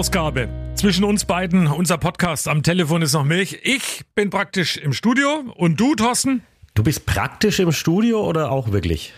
[0.00, 0.48] Ferienausgabe.
[0.76, 3.58] Zwischen uns beiden, unser Podcast am Telefon ist noch Milch.
[3.64, 6.42] Ich bin praktisch im Studio und du, Thorsten?
[6.72, 9.12] Du bist praktisch im Studio oder auch wirklich?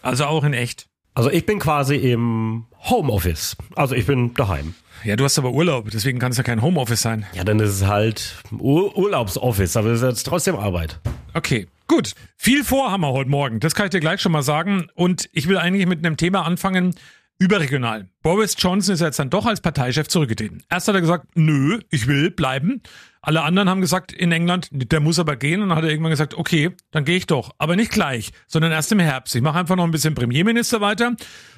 [0.00, 0.86] Also auch in echt.
[1.14, 3.56] Also ich bin quasi im Homeoffice.
[3.74, 4.74] Also ich bin daheim.
[5.02, 7.26] Ja, du hast aber Urlaub, deswegen kann es ja kein Homeoffice sein.
[7.32, 11.00] Ja, dann ist es halt Ur Urlaubsoffice, aber es ist jetzt trotzdem Arbeit.
[11.34, 12.14] Okay, gut.
[12.36, 14.86] Viel vor haben wir heute Morgen, das kann ich dir gleich schon mal sagen.
[14.94, 16.94] Und ich will eigentlich mit einem Thema anfangen,
[17.42, 18.08] überregional.
[18.22, 20.62] Boris Johnson ist jetzt dann doch als Parteichef zurückgetreten.
[20.70, 22.82] Erst hat er gesagt, nö, ich will bleiben.
[23.20, 25.60] Alle anderen haben gesagt in England, der muss aber gehen.
[25.60, 27.52] Und dann hat er irgendwann gesagt, okay, dann gehe ich doch.
[27.58, 29.34] Aber nicht gleich, sondern erst im Herbst.
[29.34, 31.16] Ich mache einfach noch ein bisschen Premierminister weiter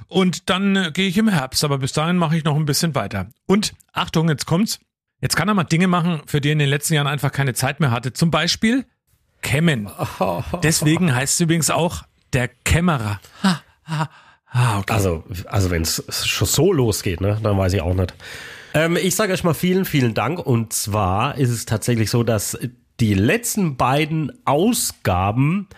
[0.09, 1.65] und dann äh, gehe ich im Herbst.
[1.65, 3.29] Aber bis dahin mache ich noch ein bisschen weiter.
[3.47, 4.81] Und Achtung, jetzt kommt's.
[5.21, 7.55] Jetzt kann er mal Dinge machen, für die er in den letzten Jahren einfach keine
[7.55, 8.13] Zeit mehr hatte.
[8.15, 8.87] Zum Beispiel
[9.43, 9.91] Kämmen.
[10.63, 13.21] Deswegen heißt es übrigens auch der Kämmerer.
[13.43, 14.11] Ha, ha.
[14.55, 14.93] Ah, okay.
[14.93, 18.15] Also, also wenn es schon so losgeht, ne, dann weiß ich auch nicht.
[18.73, 20.39] Ähm, ich sage euch mal vielen, vielen Dank.
[20.39, 22.57] Und zwar ist es tatsächlich so, dass
[23.01, 25.69] die letzten beiden Ausgaben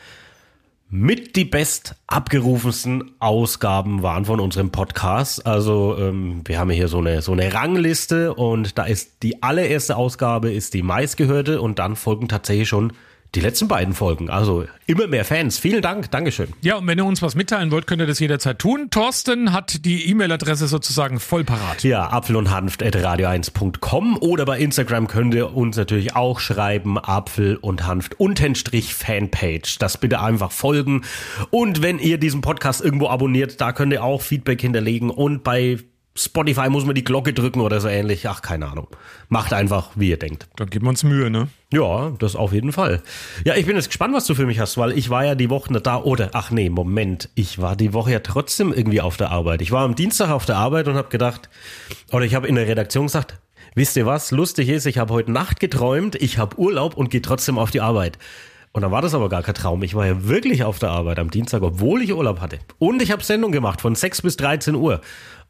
[0.91, 5.47] mit die best abgerufensten Ausgaben waren von unserem Podcast.
[5.47, 9.97] Also ähm, wir haben hier so eine so eine Rangliste und da ist die allererste
[9.97, 12.93] Ausgabe ist die meistgehörte und dann folgen tatsächlich schon
[13.37, 14.31] die letzten beiden Folgen.
[14.31, 15.59] Also immer mehr Fans.
[15.59, 16.11] Vielen Dank.
[16.11, 16.49] Dankeschön.
[16.63, 18.89] Ja, und wenn ihr uns was mitteilen wollt, könnt ihr das jederzeit tun.
[18.91, 21.85] Thorsten hat die E-Mail-Adresse sozusagen voll parat.
[21.85, 26.99] Ja, apfel und hanft at radio1.com oder bei Instagram könnt ihr uns natürlich auch schreiben,
[26.99, 29.79] apfel und hanft untenstrich Fanpage.
[29.79, 31.03] Das bitte einfach folgen.
[31.51, 35.79] Und wenn ihr diesen Podcast irgendwo abonniert, da könnt ihr auch Feedback hinterlegen und bei
[36.17, 38.29] Spotify muss man die Glocke drücken oder so ähnlich.
[38.29, 38.89] Ach, keine Ahnung.
[39.29, 40.49] Macht einfach, wie ihr denkt.
[40.57, 41.49] Dann geben wir uns Mühe, ne?
[41.73, 43.03] Ja, das auf jeden Fall.
[43.45, 45.51] Ja, ich bin jetzt gespannt, was du für mich hast, weil ich war ja die
[45.51, 45.99] Woche nicht da.
[46.03, 47.29] Oder, ach nee, Moment.
[47.35, 49.61] Ich war die Woche ja trotzdem irgendwie auf der Arbeit.
[49.61, 51.51] Ich war am Dienstag auf der Arbeit und habe gedacht,
[52.13, 53.39] oder ich habe in der Redaktion gesagt,
[53.75, 57.23] wisst ihr was, lustig ist, ich habe heute Nacht geträumt, ich habe Urlaub und gehe
[57.23, 58.19] trotzdem auf die Arbeit.
[58.77, 59.83] Und dann war das aber gar kein Traum.
[59.83, 62.59] Ich war ja wirklich auf der Arbeit am Dienstag, obwohl ich Urlaub hatte.
[62.79, 65.01] Und ich habe Sendung gemacht von 6 bis 13 Uhr.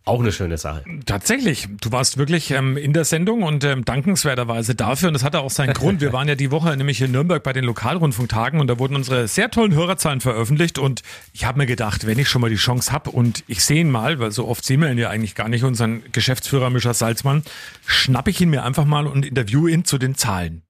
[0.04, 0.84] Auch eine schöne Sache.
[1.06, 1.66] Tatsächlich.
[1.80, 5.08] Du warst wirklich ähm, in der Sendung und ähm, dankenswerterweise dafür.
[5.08, 6.00] Und das hatte auch seinen Grund.
[6.00, 9.26] Wir waren ja die Woche nämlich in Nürnberg bei den Lokalrundfunktagen und da wurden unsere
[9.26, 10.78] sehr tollen Hörerzahlen veröffentlicht.
[10.78, 13.80] Und ich habe mir gedacht, wenn ich schon mal die Chance habe und ich sehe
[13.80, 16.94] ihn mal, weil so oft sehen wir ihn ja eigentlich gar nicht, unseren Geschäftsführer Mischa
[16.94, 17.42] Salzmann,
[17.86, 20.62] schnappe ich ihn mir einfach mal und interviewe ihn zu den Zahlen.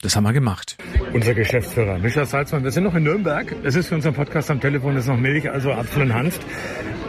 [0.00, 0.76] Das haben wir gemacht.
[1.12, 3.52] Unser Geschäftsführer Mischa Salzmann, wir sind noch in Nürnberg.
[3.64, 6.40] Es ist für unseren Podcast am Telefon, ist noch Milch, also Apfel und Hanft.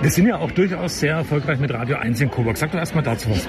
[0.02, 2.56] Wir sind ja auch durchaus sehr erfolgreich mit Radio 1 in Coburg.
[2.56, 3.46] Sag doch erstmal dazu was.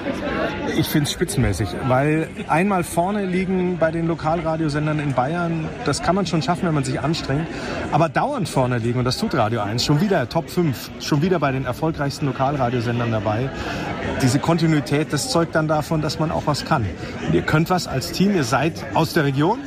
[0.77, 6.13] Ich finde es spitzenmäßig, weil einmal vorne liegen bei den Lokalradiosendern in Bayern, das kann
[6.13, 7.47] man schon schaffen, wenn man sich anstrengt.
[7.93, 11.39] Aber dauernd vorne liegen, und das tut Radio 1, schon wieder Top 5, schon wieder
[11.39, 13.49] bei den erfolgreichsten Lokalradiosendern dabei.
[14.21, 16.85] Diese Kontinuität, das zeugt dann davon, dass man auch was kann.
[17.27, 19.59] Und ihr könnt was als Team, ihr seid aus der Region,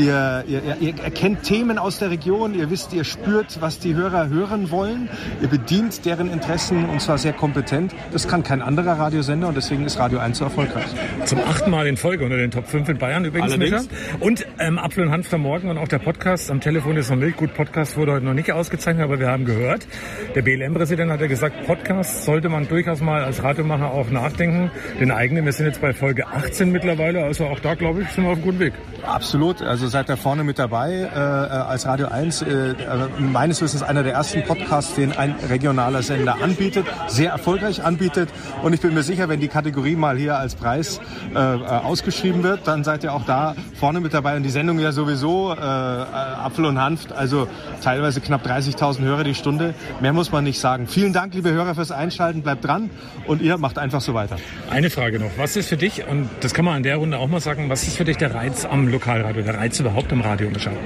[0.00, 4.30] Ihr, ihr, ihr erkennt Themen aus der Region, ihr wisst, ihr spürt, was die Hörer
[4.30, 5.10] hören wollen.
[5.42, 7.94] Ihr bedient deren Interessen und zwar sehr kompetent.
[8.10, 10.86] Das kann kein anderer Radiosender und deswegen ist Radio 1 so erfolgreich.
[11.26, 13.82] Zum achten Mal in Folge unter den Top 5 in Bayern übrigens, Micha.
[14.20, 17.18] Und ähm, Apfel und Hanf am Morgen und auch der Podcast am Telefon ist noch
[17.18, 17.36] Milch.
[17.36, 19.86] Gut, Podcast wurde heute noch nicht ausgezeichnet, aber wir haben gehört.
[20.34, 24.70] Der BLM-Präsident hat ja gesagt, Podcast sollte man durchaus mal als Radiomacher auch nachdenken.
[24.98, 28.24] Den eigenen, wir sind jetzt bei Folge 18 mittlerweile, also auch da, glaube ich, sind
[28.24, 28.72] wir auf einem guten Weg.
[29.02, 29.60] Absolut.
[29.60, 32.42] Also seid ihr vorne mit dabei äh, als Radio 1.
[32.42, 32.74] Äh,
[33.18, 38.30] meines Wissens einer der ersten Podcasts, den ein regionaler Sender anbietet, sehr erfolgreich anbietet.
[38.62, 41.00] Und ich bin mir sicher, wenn die Kategorie mal hier als Preis
[41.34, 44.36] äh, ausgeschrieben wird, dann seid ihr auch da vorne mit dabei.
[44.36, 47.48] Und die Sendung ja sowieso äh, Apfel und Hanft, also
[47.82, 49.74] teilweise knapp 30.000 Hörer die Stunde.
[50.00, 50.86] Mehr muss man nicht sagen.
[50.86, 52.42] Vielen Dank, liebe Hörer, fürs Einschalten.
[52.42, 52.90] Bleibt dran
[53.26, 54.36] und ihr macht einfach so weiter.
[54.70, 55.30] Eine Frage noch.
[55.36, 57.82] Was ist für dich, und das kann man an der Runde auch mal sagen, was
[57.84, 60.78] ist für dich der Reiz am Lokalradio, der Reiz überhaupt am Radio geschaut?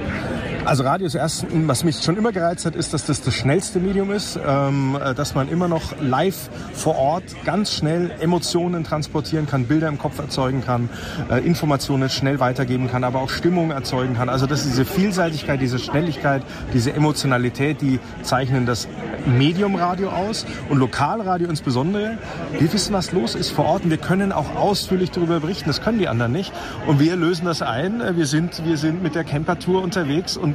[0.65, 3.79] Also Radio ist erst, was mich schon immer gereizt hat, ist, dass das das schnellste
[3.79, 9.65] Medium ist, ähm, dass man immer noch live vor Ort ganz schnell Emotionen transportieren kann,
[9.65, 10.89] Bilder im Kopf erzeugen kann,
[11.29, 14.27] äh, Informationen schnell weitergeben kann, aber auch Stimmung erzeugen kann.
[14.27, 16.41] Also das ist diese Vielseitigkeit, diese Schnelligkeit,
[16.73, 18.87] diese Emotionalität, die zeichnen das
[19.27, 22.17] Medium Radio aus und Lokalradio insbesondere.
[22.57, 25.67] Wir wissen, was los ist vor Ort und wir können auch ausführlich darüber berichten.
[25.67, 26.51] Das können die anderen nicht.
[26.87, 28.01] Und wir lösen das ein.
[28.15, 30.54] Wir sind, wir sind mit der Camper-Tour unterwegs und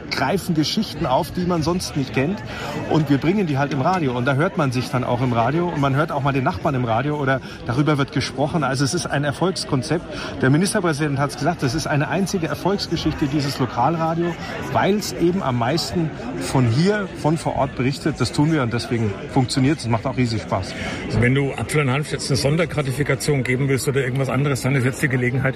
[0.11, 2.41] greifen Geschichten auf, die man sonst nicht kennt.
[2.89, 4.17] Und wir bringen die halt im Radio.
[4.17, 5.69] Und da hört man sich dann auch im Radio.
[5.69, 8.63] Und man hört auch mal den Nachbarn im Radio oder darüber wird gesprochen.
[8.63, 10.05] Also es ist ein Erfolgskonzept.
[10.41, 14.33] Der Ministerpräsident hat es gesagt, das ist eine einzige Erfolgsgeschichte dieses Lokalradio,
[14.73, 16.09] weil es eben am meisten
[16.39, 18.19] von hier, von vor Ort berichtet.
[18.19, 19.85] Das tun wir und deswegen funktioniert es.
[19.85, 20.73] Es macht auch riesig Spaß.
[21.07, 24.75] Also wenn du Apfel und Hanf jetzt eine Sondergratifikation geben willst oder irgendwas anderes, dann
[24.75, 25.55] ist jetzt die Gelegenheit.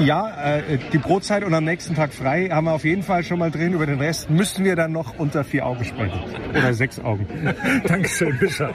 [0.00, 3.38] Ja, äh, die Brotzeit und am nächsten Tag frei haben wir auf jeden Fall schon
[3.38, 3.72] mal drin.
[3.72, 6.20] Über den Rest müssten wir dann noch unter vier Augen sprechen.
[6.50, 7.26] Oder sechs Augen.
[7.86, 8.74] Dankeschön, Bischof.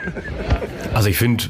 [0.92, 1.44] Also ich finde,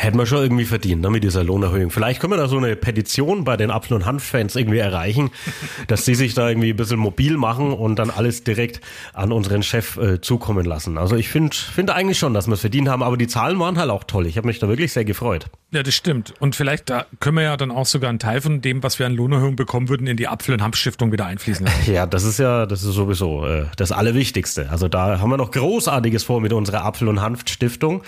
[0.00, 1.90] hätten wir schon irgendwie verdient, ne, mit dieser Lohnerhöhung.
[1.90, 5.30] Vielleicht können wir da so eine Petition bei den Apfel- und Hanf-Fans irgendwie erreichen,
[5.88, 8.80] dass sie sich da irgendwie ein bisschen mobil machen und dann alles direkt
[9.12, 10.96] an unseren Chef äh, zukommen lassen.
[10.96, 13.76] Also ich finde finde eigentlich schon, dass wir es verdient haben, aber die Zahlen waren
[13.78, 14.26] halt auch toll.
[14.26, 15.46] Ich habe mich da wirklich sehr gefreut.
[15.72, 16.34] Ja, das stimmt.
[16.40, 19.06] Und vielleicht da können wir ja dann auch sogar einen Teil von dem, was wir
[19.06, 21.80] an Lohnerhöhung bekommen würden, in die Apfel- und Hanf-Stiftung wieder einfließen lassen.
[21.90, 24.70] Ja, das ist ja, das ist sowieso äh, das Allerwichtigste.
[24.70, 28.02] Also da haben wir noch Großartiges vor mit unserer Apfel- und Hanf-Stiftung.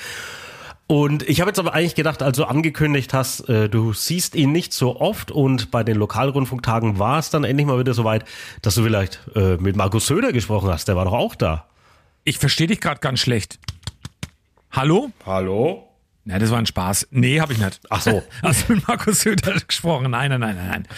[0.86, 4.52] Und ich habe jetzt aber eigentlich gedacht, als du angekündigt hast, äh, du siehst ihn
[4.52, 8.24] nicht so oft und bei den Lokalrundfunktagen war es dann endlich mal wieder soweit,
[8.60, 10.88] dass du vielleicht äh, mit Markus Söder gesprochen hast.
[10.88, 11.66] Der war doch auch da.
[12.24, 13.58] Ich verstehe dich gerade ganz schlecht.
[14.70, 15.10] Hallo?
[15.24, 15.88] Hallo?
[16.24, 17.08] Ja, das war ein Spaß.
[17.10, 17.80] Nee, habe ich nicht.
[17.90, 18.22] Ach so.
[18.42, 20.10] Hast du mit Markus Söder gesprochen?
[20.10, 20.88] Nein, nein, nein, nein, nein.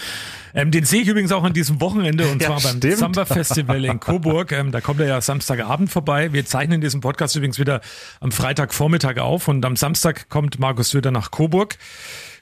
[0.54, 2.96] Ähm, den sehe ich übrigens auch an diesem Wochenende und Ja, zwar beim stimmt.
[2.98, 4.52] Samba Festival in Coburg.
[4.52, 6.32] Ähm, da kommt er ja Samstagabend vorbei.
[6.32, 7.80] Wir zeichnen diesen Podcast übrigens wieder
[8.20, 11.76] am Freitagvormittag auf und am Samstag kommt Markus Söder nach Coburg.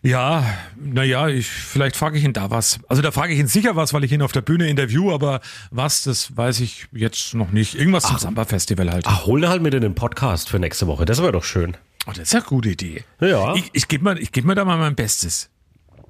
[0.04, 0.44] Ja,
[0.76, 2.80] naja, ich, vielleicht frage ich ihn da was.
[2.88, 5.40] Also da frage ich ihn sicher was, weil ich ihn auf der Bühne interview, aber
[5.70, 7.76] was, das weiß ich jetzt noch nicht.
[7.76, 9.04] Irgendwas zum Samba Festival halt.
[9.06, 11.04] Ach, hol halt mit in den Podcast für nächste Woche.
[11.04, 11.76] Das wäre doch schön.
[12.06, 13.04] Oh, das ist ja eine gute Idee.
[13.20, 13.54] Ja.
[13.54, 15.48] Ich, ich gebe mir, ich geb mir da mal mein Bestes.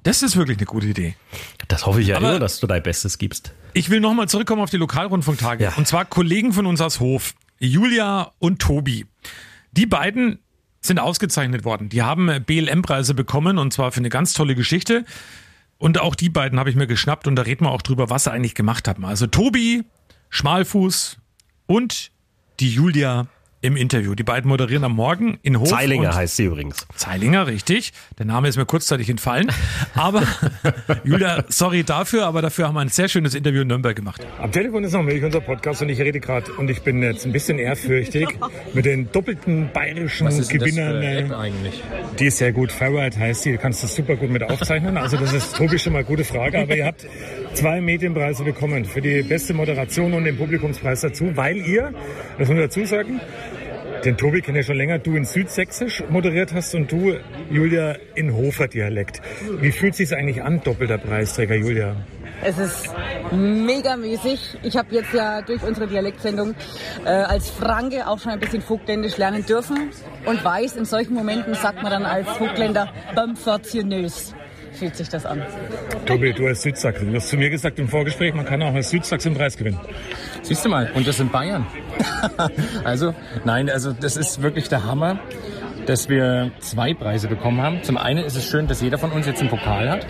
[0.03, 1.15] Das ist wirklich eine gute Idee.
[1.67, 3.53] Das hoffe ich ja Aber- immer, dass du dein Bestes gibst.
[3.73, 5.63] Ich will nochmal zurückkommen auf die Lokalrundfunktage.
[5.63, 5.73] Ja.
[5.77, 9.05] Und zwar Kollegen von uns aus Hof, Julia und Tobi.
[9.71, 10.39] Die beiden
[10.81, 11.87] sind ausgezeichnet worden.
[11.89, 15.05] Die haben BLM-Preise bekommen und zwar für eine ganz tolle Geschichte.
[15.77, 18.25] Und auch die beiden habe ich mir geschnappt und da reden wir auch drüber, was
[18.25, 19.05] sie eigentlich gemacht haben.
[19.05, 19.83] Also Tobi,
[20.29, 21.17] Schmalfuß
[21.65, 22.11] und
[22.59, 23.27] die Julia
[23.63, 24.13] im Interview.
[24.13, 25.69] Die beiden moderieren am Morgen in Hof.
[25.69, 26.85] Zeilinger und heißt sie übrigens.
[26.95, 27.93] Zeilinger, richtig.
[28.19, 29.49] Der Name ist mir kurzzeitig entfallen.
[29.95, 30.21] Aber
[31.05, 34.21] Julia, sorry dafür, aber dafür haben wir ein sehr schönes Interview in Nürnberg gemacht.
[34.39, 37.25] Am Telefon ist noch Milch, unser Podcast, und ich rede gerade, und ich bin jetzt
[37.25, 38.27] ein bisschen ehrfürchtig
[38.73, 41.01] mit den doppelten bayerischen Was ist denn das Gewinnern.
[41.01, 41.81] für App eigentlich?
[42.19, 42.69] Die ist sehr gut.
[42.69, 43.53] Fairride heißt die.
[43.53, 44.97] Du kannst das super gut mit aufzeichnen.
[44.97, 46.59] Also das ist Tobi schon mal eine gute Frage.
[46.59, 47.07] Aber ihr habt
[47.53, 51.93] zwei Medienpreise bekommen für die beste Moderation und den Publikumspreis dazu, weil ihr,
[52.37, 53.19] das muss man dazu sagen,
[54.05, 57.15] den Tobi kennt ja schon länger, du in Südsächsisch moderiert hast und du,
[57.49, 59.21] Julia, in Hofer Dialekt.
[59.61, 61.95] Wie fühlt sich's eigentlich an, doppelter Preisträger, Julia?
[62.43, 62.89] Es ist
[63.31, 64.57] megamäßig.
[64.63, 66.55] Ich habe jetzt ja durch unsere Dialektsendung
[67.05, 69.91] äh, als Franke auch schon ein bisschen Vogtländisch lernen dürfen
[70.25, 74.35] und weiß, in solchen Momenten sagt man dann als Vogtländer bamfortionös.
[74.73, 75.41] Fühlt sich das an.
[76.05, 77.11] Tobi, du als Südsachsen.
[77.11, 79.79] Du hast zu mir gesagt im Vorgespräch, man kann auch als Südsachsen einen Preis gewinnen.
[80.41, 81.65] Siehst du mal, und das in Bayern.
[82.83, 83.13] also,
[83.45, 85.19] nein, also das ist wirklich der Hammer,
[85.85, 87.83] dass wir zwei Preise bekommen haben.
[87.83, 90.07] Zum einen ist es schön, dass jeder von uns jetzt einen Pokal hat.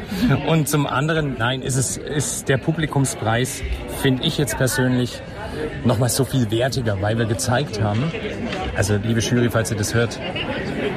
[0.47, 3.61] Und zum anderen, nein, ist es ist der Publikumspreis,
[4.01, 5.21] finde ich jetzt persönlich,
[5.85, 8.11] nochmal so viel wertiger, weil wir gezeigt haben,
[8.75, 10.19] also liebe Jury, falls ihr das hört,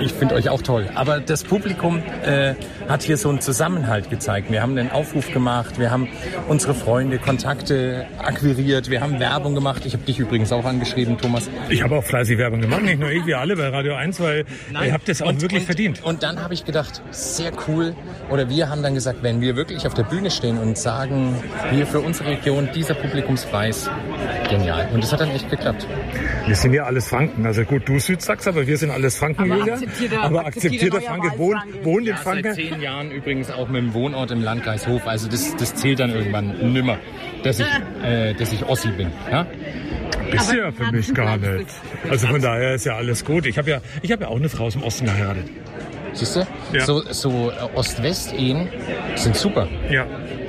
[0.00, 0.88] ich finde euch auch toll.
[0.94, 2.54] Aber das Publikum äh,
[2.88, 4.50] hat hier so einen Zusammenhalt gezeigt.
[4.50, 6.08] Wir haben einen Aufruf gemacht, wir haben
[6.48, 9.86] unsere Freunde, Kontakte akquiriert, wir haben Werbung gemacht.
[9.86, 11.48] Ich habe dich übrigens auch angeschrieben, Thomas.
[11.70, 14.44] Ich habe auch fleißig Werbung gemacht, nicht nur ich, wir alle bei Radio 1, weil
[14.84, 16.04] ihr habt das auch Und- wirklich und, verdient.
[16.04, 17.94] Und dann habe ich gedacht, sehr cool.
[18.30, 21.36] Oder wir haben dann gesagt, wenn wir wirklich auf der Bühne stehen und sagen,
[21.72, 23.88] wir für unsere Region dieser Publikumspreis,
[24.48, 24.88] genial.
[24.92, 25.86] Und das hat dann echt geklappt.
[26.46, 27.46] Wir sind ja alles Franken.
[27.46, 29.74] Also gut, du Südsachs, aber wir sind alles Franken, Aber Julia.
[29.74, 32.54] akzeptierter- aber akzeptierter Franke wohnt, wohnt in Ja, seit Franken.
[32.54, 35.06] zehn Jahren übrigens auch mit dem Wohnort im Landkreis Hof.
[35.06, 36.98] Also das, das zählt dann irgendwann nimmer,
[37.42, 37.66] dass ich,
[38.04, 39.10] äh, dass ich Ossi bin.
[39.30, 39.46] Ja?
[40.30, 41.66] Bist du ja für mich gar nicht.
[42.10, 43.46] Also von daher ist ja alles gut.
[43.46, 45.44] Ich habe ja, ich habe ja auch eine Frau aus dem Osten geheiratet.
[46.12, 46.46] Siehst du?
[46.72, 46.84] Ja.
[46.84, 48.68] So, so äh, Ost-West-Ehen
[49.16, 49.68] sind super.
[49.90, 50.06] Ja.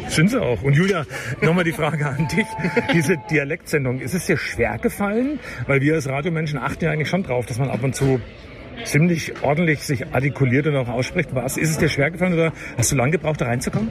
[0.09, 0.61] Sind sie auch.
[0.63, 1.05] Und Julia,
[1.41, 2.47] nochmal die Frage an dich.
[2.93, 5.39] Diese Dialektsendung, ist es dir schwer gefallen?
[5.67, 8.19] Weil wir als Radiomenschen achten ja eigentlich schon drauf, dass man ab und zu
[8.83, 11.33] ziemlich ordentlich sich artikuliert und auch ausspricht.
[11.33, 11.57] Was?
[11.57, 13.89] Ist es dir schwer gefallen oder hast du lange gebraucht, da reinzukommen?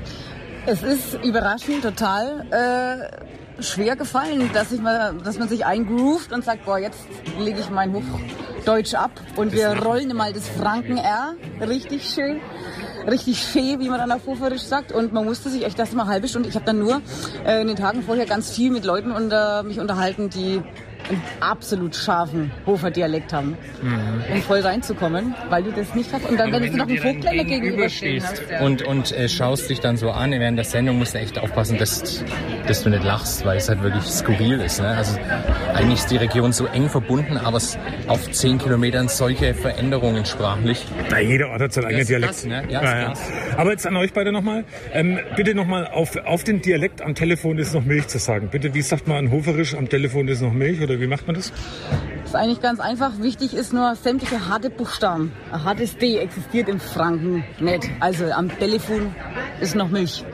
[0.67, 6.45] Es ist überraschend total äh, schwer gefallen, dass, ich mal, dass man sich eingroovt und
[6.45, 7.07] sagt, boah, jetzt
[7.39, 12.41] lege ich mein Hochdeutsch ab und wir rollen mal das Franken-R richtig schön.
[13.07, 14.93] Richtig schee, wie man dann auf Hoferisch sagt.
[14.93, 17.01] Und man musste sich echt erst mal halbe Stunde, ich habe dann nur
[17.45, 20.63] äh, in den Tagen vorher ganz viel mit Leuten unter, mich unterhalten, die
[21.09, 24.35] einen absolut scharfen Hofer Dialekt haben, mhm.
[24.35, 26.29] um voll reinzukommen, weil du das nicht hast.
[26.29, 28.43] Und dann, wenn, wenn du noch einen Vogtländer gegenüberstehen hast.
[28.51, 28.61] Ja.
[28.61, 31.79] Und, und äh, schaust dich dann so an, während der Sendung musst du echt aufpassen,
[31.79, 32.25] dass,
[32.67, 34.81] dass du nicht lachst, weil es halt wirklich skurril ist.
[34.81, 34.89] Ne?
[34.89, 35.19] Also
[35.75, 40.85] eigentlich ist die Region so eng verbunden, aber es auf zehn Kilometern solche Veränderungen sprachlich.
[41.11, 42.33] Na, jeder Ort hat seinen eigenen Dialekt.
[42.33, 42.65] Krass, ne?
[42.69, 43.13] ja, ja, ja.
[43.57, 44.65] Aber jetzt an euch beide nochmal.
[44.93, 48.49] Ähm, bitte nochmal auf, auf den Dialekt am Telefon ist noch Milch zu sagen.
[48.51, 51.37] Bitte, wie sagt man an Hoferisch am Telefon ist noch Milch oder wie macht man
[51.37, 51.53] das?
[52.23, 53.13] Das ist eigentlich ganz einfach.
[53.21, 55.33] Wichtig ist nur sämtliche harte Buchstaben.
[55.53, 57.89] Ein hartes D existiert im Franken nicht.
[58.01, 59.15] Also am Telefon
[59.61, 60.25] ist noch Milch.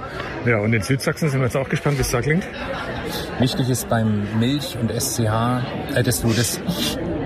[0.47, 2.45] Ja, und in Südsachsen sind wir jetzt auch gespannt, wie es da klingt.
[3.39, 5.63] Wichtig ist beim Milch und SCH,
[5.95, 6.61] äh, dass du das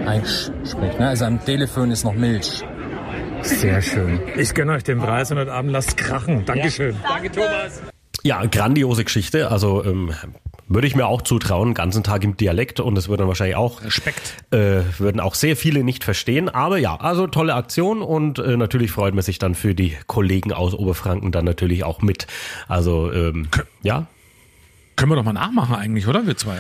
[0.07, 0.99] einsprichst.
[0.99, 1.09] Ne?
[1.09, 2.63] Also am Telefon ist noch Milch.
[3.43, 4.21] Sehr schön.
[4.37, 6.45] Ich gönne euch den Preis und heute Abend lasst krachen.
[6.45, 6.97] Dankeschön.
[7.03, 7.09] Ja.
[7.09, 7.83] Danke, Thomas.
[8.23, 9.51] Ja, grandiose Geschichte.
[9.51, 10.13] Also ähm,
[10.69, 14.35] würde ich mir auch zutrauen, ganzen Tag im Dialekt und das würden wahrscheinlich auch Respekt.
[14.51, 16.49] Äh, würden auch sehr viele nicht verstehen.
[16.49, 20.53] Aber ja, also tolle Aktion und äh, natürlich freut man sich dann für die Kollegen
[20.53, 22.27] aus Oberfranken dann natürlich auch mit.
[22.69, 23.49] Also ähm,
[23.83, 24.07] ja.
[24.97, 26.59] Können wir doch mal nachmachen eigentlich, oder wir zwei?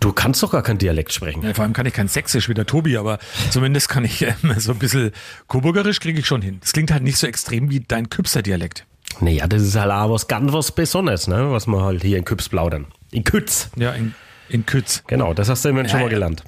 [0.00, 1.42] Du kannst doch gar kein Dialekt sprechen.
[1.42, 3.18] Ja, vor allem kann ich kein Sächsisch wie der Tobi, aber
[3.50, 5.12] zumindest kann ich äh, so ein bisschen
[5.46, 6.58] Coburgerisch kriege ich schon hin.
[6.60, 8.84] Das klingt halt nicht so extrem wie dein Küpser Dialekt.
[9.20, 11.50] Naja, das ist halt auch was ganz was Besonderes, ne?
[11.50, 12.86] was wir halt hier in Küps plaudern.
[13.10, 13.70] In Kütz.
[13.76, 14.14] Ja, in,
[14.48, 15.02] in Kütz.
[15.06, 16.44] Genau, das hast du immerhin ja, schon mal gelernt.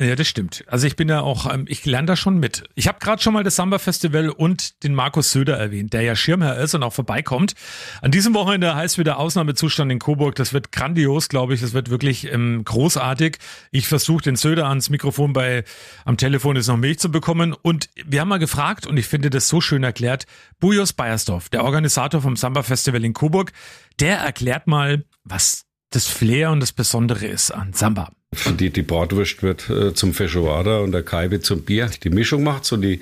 [0.00, 0.64] Ja, das stimmt.
[0.66, 2.64] Also ich bin ja auch, ähm, ich lerne da schon mit.
[2.74, 6.16] Ich habe gerade schon mal das Samba Festival und den Markus Söder erwähnt, der ja
[6.16, 7.54] Schirmherr ist und auch vorbeikommt.
[8.00, 10.36] An diesem Wochenende heißt wieder Ausnahmezustand in Coburg.
[10.36, 11.60] Das wird grandios, glaube ich.
[11.60, 13.36] Das wird wirklich ähm, großartig.
[13.72, 15.64] Ich versuche den Söder ans Mikrofon bei
[16.06, 17.52] am Telefon ist noch Milch zu bekommen.
[17.52, 20.24] Und wir haben mal gefragt und ich finde das so schön erklärt.
[20.60, 23.52] Bujos Beiersdorf, der Organisator vom Samba Festival in Coburg,
[23.98, 28.12] der erklärt mal, was das Flair und das Besondere ist an Samba.
[28.32, 31.90] Die, die Bratwurst wird äh, zum Feijoada und der Kaibe zum Bier.
[32.04, 33.00] Die Mischung macht so die,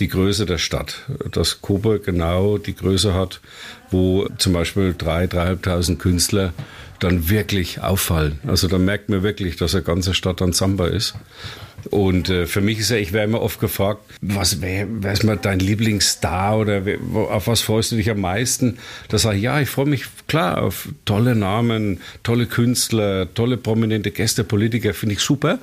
[0.00, 1.08] die Größe der Stadt.
[1.32, 3.40] Dass Coburg genau die Größe hat,
[3.90, 6.52] wo zum Beispiel drei, dreieinhalbtausend Künstler
[7.00, 8.38] dann wirklich auffallen.
[8.46, 11.14] Also da merkt man wirklich, dass eine ganze Stadt ein Samba ist.
[11.90, 14.86] Und äh, für mich ist ja, ich werde immer oft gefragt, was wäre
[15.24, 16.82] mal dein Lieblingsstar oder
[17.30, 18.78] auf was freust du dich am meisten?
[19.08, 24.10] Da sage ich, ja, ich freue mich klar auf tolle Namen, tolle Künstler, tolle prominente
[24.10, 25.58] Gäste, Politiker, finde ich super.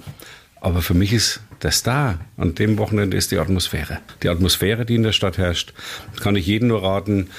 [0.61, 3.99] Aber für mich ist der Star an dem Wochenende ist die Atmosphäre.
[4.21, 5.73] Die Atmosphäre, die in der Stadt herrscht,
[6.21, 7.29] kann ich jedem nur raten,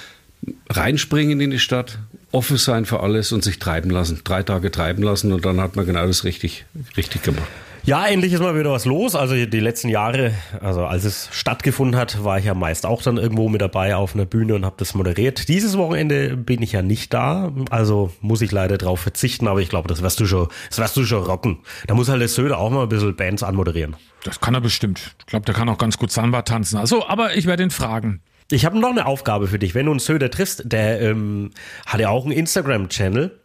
[0.69, 1.99] reinspringen in die Stadt,
[2.33, 4.21] offen sein für alles und sich treiben lassen.
[4.25, 7.49] Drei Tage treiben lassen und dann hat man genau das richtig, richtig gemacht.
[7.87, 9.15] Ja, endlich ist mal wieder was los.
[9.15, 13.19] Also die letzten Jahre, also als es stattgefunden hat, war ich ja meist auch dann
[13.19, 15.49] irgendwo mit dabei auf einer Bühne und habe das moderiert.
[15.49, 19.49] Dieses Wochenende bin ich ja nicht da, also muss ich leider darauf verzichten.
[19.49, 21.59] Aber ich glaube, das wirst du schon, das wirst du schon rocken.
[21.87, 23.97] Da muss halt der Söder auch mal ein bisschen Bands anmoderieren.
[24.25, 25.15] Das kann er bestimmt.
[25.21, 26.79] Ich glaube, der kann auch ganz gut Samba tanzen.
[26.79, 28.23] Also, aber ich werde ihn fragen.
[28.51, 29.75] Ich habe noch eine Aufgabe für dich.
[29.75, 31.51] Wenn du einen Söder triffst, der ähm,
[31.85, 33.39] hat ja auch einen Instagram-Channel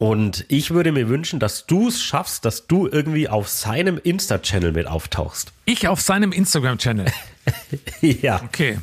[0.00, 4.72] und ich würde mir wünschen, dass du es schaffst, dass du irgendwie auf seinem Insta-Channel
[4.72, 5.52] mit auftauchst.
[5.66, 7.04] Ich auf seinem Instagram-Channel?
[8.00, 8.40] ja.
[8.42, 8.78] Okay.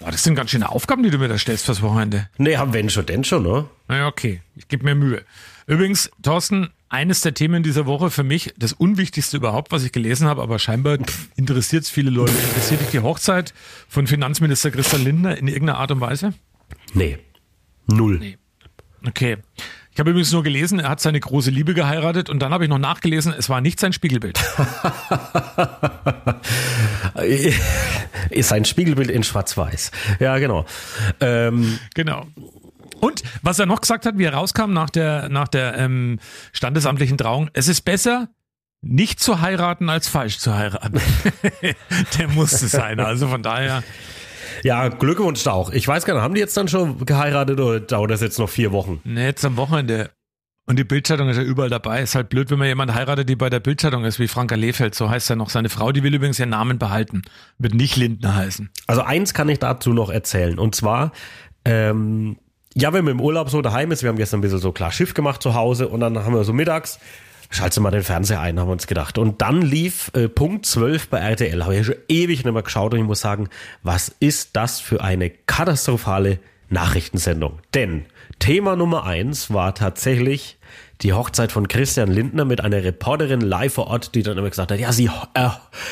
[0.00, 2.30] Boah, das sind ganz schöne Aufgaben, die du mir da stellst fürs Wochenende.
[2.38, 3.66] Nee, wenn schon, denn schon, ne?
[3.88, 4.40] Naja, okay.
[4.56, 5.22] Ich gebe mir Mühe.
[5.66, 10.28] Übrigens, Thorsten, eines der Themen dieser Woche für mich, das Unwichtigste überhaupt, was ich gelesen
[10.28, 10.96] habe, aber scheinbar
[11.36, 12.32] interessiert es viele Leute.
[12.32, 13.52] Interessiert dich die Hochzeit
[13.86, 16.32] von Finanzminister Christian Lindner in irgendeiner Art und Weise?
[16.94, 17.18] Nee.
[17.86, 18.18] Null.
[18.18, 18.38] Nee.
[19.06, 19.36] Okay.
[19.98, 22.70] Ich habe übrigens nur gelesen, er hat seine große Liebe geheiratet und dann habe ich
[22.70, 24.38] noch nachgelesen, es war nicht sein Spiegelbild.
[28.30, 29.90] Ist sein Spiegelbild in Schwarz-Weiß.
[30.20, 30.66] Ja, genau.
[31.18, 32.28] Ähm, genau.
[33.00, 36.20] Und was er noch gesagt hat, wie er rauskam nach der, nach der ähm,
[36.52, 38.28] standesamtlichen Trauung, es ist besser,
[38.80, 41.00] nicht zu heiraten, als falsch zu heiraten.
[42.20, 43.00] der musste sein.
[43.00, 43.82] Also von daher.
[44.62, 45.70] Ja, Glückwunsch da auch.
[45.70, 48.48] Ich weiß gar nicht, haben die jetzt dann schon geheiratet oder dauert das jetzt noch
[48.48, 49.00] vier Wochen?
[49.04, 50.10] Nee, jetzt am Wochenende.
[50.66, 52.02] Und die Bildzeitung ist ja überall dabei.
[52.02, 54.94] Ist halt blöd, wenn man jemand heiratet, die bei der Bildzeitung ist, wie Franka Lehfeld.
[54.94, 55.92] So heißt ja noch seine Frau.
[55.92, 57.22] Die will übrigens ihren Namen behalten.
[57.56, 58.68] Wird nicht Lindner heißen.
[58.86, 60.58] Also eins kann ich dazu noch erzählen.
[60.58, 61.12] Und zwar,
[61.64, 62.36] ähm,
[62.74, 64.92] ja, wenn man im Urlaub so daheim ist, wir haben gestern ein bisschen so klar
[64.92, 66.98] Schiff gemacht zu Hause und dann haben wir so mittags
[67.50, 69.16] Schalte mal den Fernseher ein, haben wir uns gedacht.
[69.16, 71.62] Und dann lief äh, Punkt 12 bei RTL.
[71.64, 73.48] Habe ich ja schon ewig nicht mehr geschaut und ich muss sagen,
[73.82, 77.60] was ist das für eine katastrophale Nachrichtensendung.
[77.74, 78.04] Denn
[78.38, 80.58] Thema Nummer eins war tatsächlich
[81.02, 84.72] die Hochzeit von Christian Lindner mit einer Reporterin live vor Ort, die dann immer gesagt
[84.72, 85.48] hat, ja, sie, äh,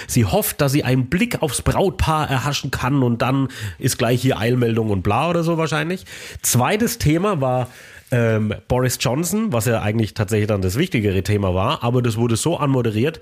[0.09, 3.49] sie hofft, dass sie einen Blick aufs Brautpaar erhaschen kann und dann
[3.79, 6.07] ist gleich hier Eilmeldung und bla oder so wahrscheinlich.
[6.43, 7.69] Zweites Thema war
[8.11, 12.37] ähm, Boris Johnson, was ja eigentlich tatsächlich dann das wichtigere Thema war, aber das wurde
[12.37, 13.21] so anmoderiert.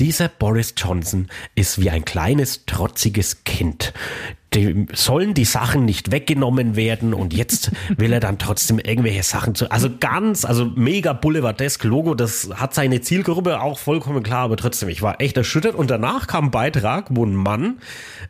[0.00, 3.92] Dieser Boris Johnson ist wie ein kleines, trotziges Kind
[4.54, 9.54] dem sollen die Sachen nicht weggenommen werden und jetzt will er dann trotzdem irgendwelche Sachen
[9.54, 9.70] zu.
[9.70, 14.88] Also ganz, also mega Boulevardesk Logo, das hat seine Zielgruppe auch vollkommen klar, aber trotzdem,
[14.88, 17.78] ich war echt erschüttert und danach kam ein Beitrag, wo ein Mann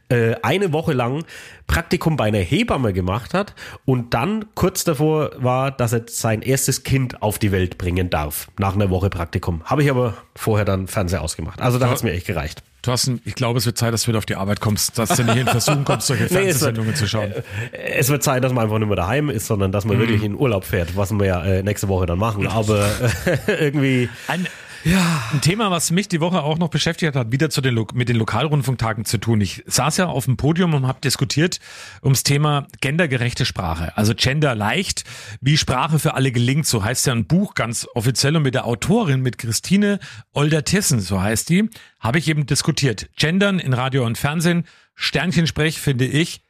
[0.09, 1.25] äh, eine Woche lang
[1.67, 3.55] Praktikum bei einer Hebamme gemacht hat
[3.85, 8.49] und dann kurz davor war, dass er sein erstes Kind auf die Welt bringen darf,
[8.59, 9.63] nach einer Woche Praktikum.
[9.65, 11.61] Habe ich aber vorher dann Fernseher ausgemacht.
[11.61, 12.63] Also da hat es mir echt gereicht.
[12.85, 15.25] Thorsten, ich glaube, es wird Zeit, dass du wieder auf die Arbeit kommst, dass du
[15.25, 17.33] nicht in Versuchen kommst, solche Fernsehsendungen nee, zu schauen.
[17.73, 20.01] Es wird Zeit, dass man einfach nicht mehr daheim ist, sondern dass man mhm.
[20.01, 22.47] wirklich in Urlaub fährt, was wir ja äh, nächste Woche dann machen.
[22.47, 22.85] Aber
[23.25, 24.11] äh, irgendwie.
[24.29, 24.47] Ein,
[24.85, 25.25] ja.
[25.33, 28.17] Ein Thema, was mich die Woche auch noch beschäftigt hat, wieder zu den, mit den
[28.17, 29.41] Lokalrundfunktagen zu tun.
[29.41, 31.59] Ich saß ja auf dem Podium und habe diskutiert
[32.03, 33.97] ums Thema gendergerechte Sprache.
[33.97, 35.05] Also Gender leicht,
[35.41, 36.67] wie Sprache für alle gelingt.
[36.67, 39.99] So heißt ja ein Buch ganz offiziell und mit der Autorin, mit Christine
[40.33, 41.69] Older-Tissen, so heißt die,
[42.01, 43.09] habe ich eben diskutiert.
[43.17, 44.65] Gendern in Radio und Fernsehen,
[44.95, 46.43] Sternchensprech finde ich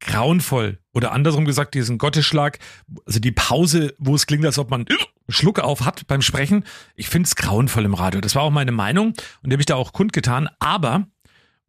[0.00, 0.78] grauenvoll.
[0.92, 2.58] Oder andersrum gesagt, diesen Gottesschlag,
[3.06, 4.86] also die Pause, wo es klingt, als ob man
[5.32, 6.64] Schluck auf hat beim Sprechen.
[6.94, 8.20] Ich finde es grauenvoll im Radio.
[8.20, 9.08] Das war auch meine Meinung
[9.42, 10.48] und die habe ich da auch kundgetan.
[10.58, 11.06] Aber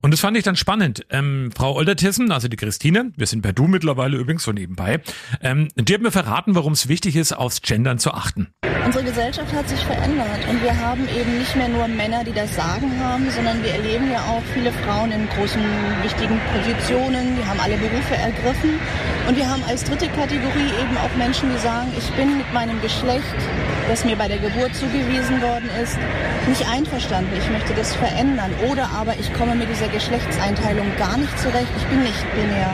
[0.02, 1.06] und das fand ich dann spannend.
[1.10, 5.02] Ähm, Frau Oldertissen, also die Christine, wir sind per Du mittlerweile übrigens so nebenbei,
[5.42, 8.48] ähm, die hat mir verraten, warum es wichtig ist, aufs Gendern zu achten.
[8.86, 12.56] Unsere Gesellschaft hat sich verändert und wir haben eben nicht mehr nur Männer, die das
[12.56, 15.62] Sagen haben, sondern wir erleben ja auch viele Frauen in großen,
[16.04, 18.80] wichtigen Positionen, die haben alle Berufe ergriffen
[19.28, 22.82] und wir haben als dritte Kategorie eben auch Menschen, die sagen, ich bin mit meinem
[22.82, 23.38] Geschlecht,
[23.90, 25.98] das mir bei der Geburt zugewiesen worden ist,
[26.48, 27.32] nicht einverstanden.
[27.38, 31.72] Ich möchte das verändern oder aber ich komme mit dieser Geschlechtseinteilung gar nicht zurecht.
[31.78, 32.74] Ich bin nicht binär.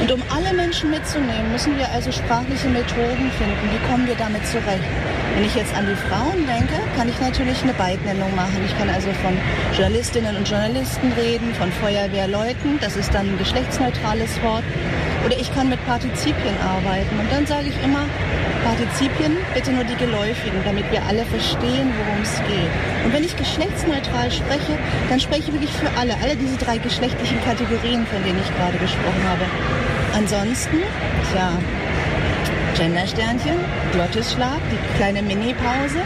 [0.00, 3.64] Und um alle Menschen mitzunehmen, müssen wir also sprachliche Methoden finden.
[3.72, 4.88] Wie kommen wir damit zurecht?
[5.34, 8.58] Wenn ich jetzt an die Frauen denke, kann ich natürlich eine Beidnennung machen.
[8.66, 9.36] Ich kann also von
[9.72, 14.64] Journalistinnen und Journalisten reden, von Feuerwehrleuten, das ist dann ein geschlechtsneutrales Wort.
[15.26, 17.18] Oder ich kann mit Partizipien arbeiten.
[17.18, 18.06] Und dann sage ich immer,
[18.64, 22.70] Partizipien, bitte nur die geläufigen, damit wir alle verstehen, worum es geht.
[23.04, 24.78] Und wenn ich geschlechtsneutral spreche,
[25.08, 28.78] dann spreche ich wirklich für alle, alle diese drei geschlechtlichen Kategorien, von denen ich gerade
[28.78, 29.44] gesprochen habe.
[30.14, 30.82] Ansonsten,
[31.32, 31.52] tja,
[32.76, 33.58] Gendersternchen,
[33.92, 36.02] Glottisschlag, die kleine Mini-Pause.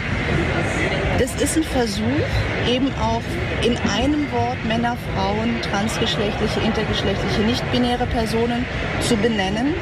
[1.19, 2.25] Das ist ein Versuch,
[2.67, 3.21] eben auch
[3.61, 8.65] in einem Wort Männer, Frauen, transgeschlechtliche, intergeschlechtliche, nicht-binäre Personen
[8.99, 9.75] zu benennen.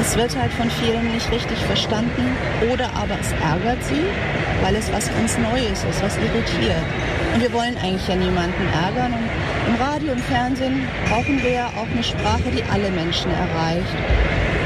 [0.00, 2.36] Es wird halt von vielen nicht richtig verstanden
[2.72, 4.02] oder aber es ärgert sie,
[4.62, 6.84] weil es was ganz Neues ist, was irritiert.
[7.34, 9.12] Und wir wollen eigentlich ja niemanden ärgern.
[9.12, 9.28] Und
[9.68, 13.94] im Radio und Fernsehen brauchen wir ja auch eine Sprache, die alle Menschen erreicht.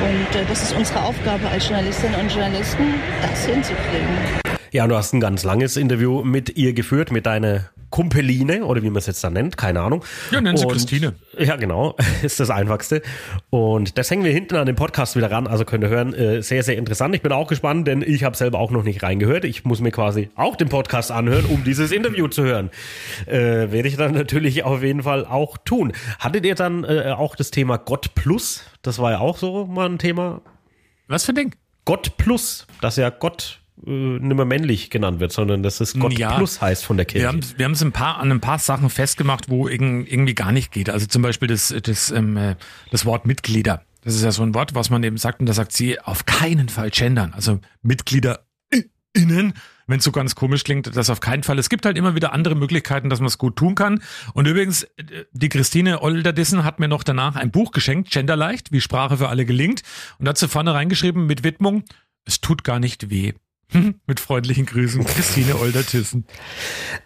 [0.09, 4.52] Und äh, das ist unsere Aufgabe als Journalistinnen und Journalisten, das hinzukriegen.
[4.73, 8.89] Ja, du hast ein ganz langes Interview mit ihr geführt, mit deiner Kumpeline oder wie
[8.89, 10.03] man es jetzt dann nennt, keine Ahnung.
[10.31, 11.13] Ja, nennt sie Christine.
[11.39, 13.03] Ja, genau, ist das Einfachste.
[13.51, 16.43] Und das hängen wir hinten an den Podcast wieder ran, also könnt ihr hören, äh,
[16.43, 17.15] sehr, sehr interessant.
[17.15, 19.45] Ich bin auch gespannt, denn ich habe selber auch noch nicht reingehört.
[19.45, 22.71] Ich muss mir quasi auch den Podcast anhören, um dieses Interview zu hören.
[23.27, 25.93] Äh, werde ich dann natürlich auf jeden Fall auch tun.
[26.19, 28.65] Hattet ihr dann äh, auch das Thema Gott Plus?
[28.81, 30.41] Das war ja auch so mal ein Thema.
[31.09, 31.55] Was für ein Ding?
[31.85, 36.19] Gott Plus, dass ja Gott äh, nicht mehr männlich genannt wird, sondern dass es Gott
[36.19, 37.25] ja, Plus heißt von der Kirche.
[37.25, 40.53] Wir haben, wir haben es ein paar, an ein paar Sachen festgemacht, wo irgendwie gar
[40.53, 40.91] nicht geht.
[40.91, 42.57] Also zum Beispiel das, das, ähm, äh,
[42.91, 43.85] das Wort Mitglieder.
[44.05, 46.27] Das ist ja so ein Wort, was man eben sagt, und da sagt sie auf
[46.27, 47.33] keinen Fall gendern.
[47.35, 48.45] Also Mitglieder
[49.15, 49.55] innen,
[49.87, 51.59] wenn es so ganz komisch klingt, das auf keinen Fall.
[51.59, 54.03] Es gibt halt immer wieder andere Möglichkeiten, dass man es gut tun kann.
[54.33, 54.87] Und übrigens,
[55.33, 59.45] die Christine Olderdissen hat mir noch danach ein Buch geschenkt, Genderleicht, wie Sprache für alle
[59.45, 59.83] gelingt.
[60.19, 61.85] Und dazu vorne reingeschrieben mit Widmung,
[62.25, 63.33] es tut gar nicht weh.
[64.07, 66.27] Mit freundlichen Grüßen, Christine Oldertissen.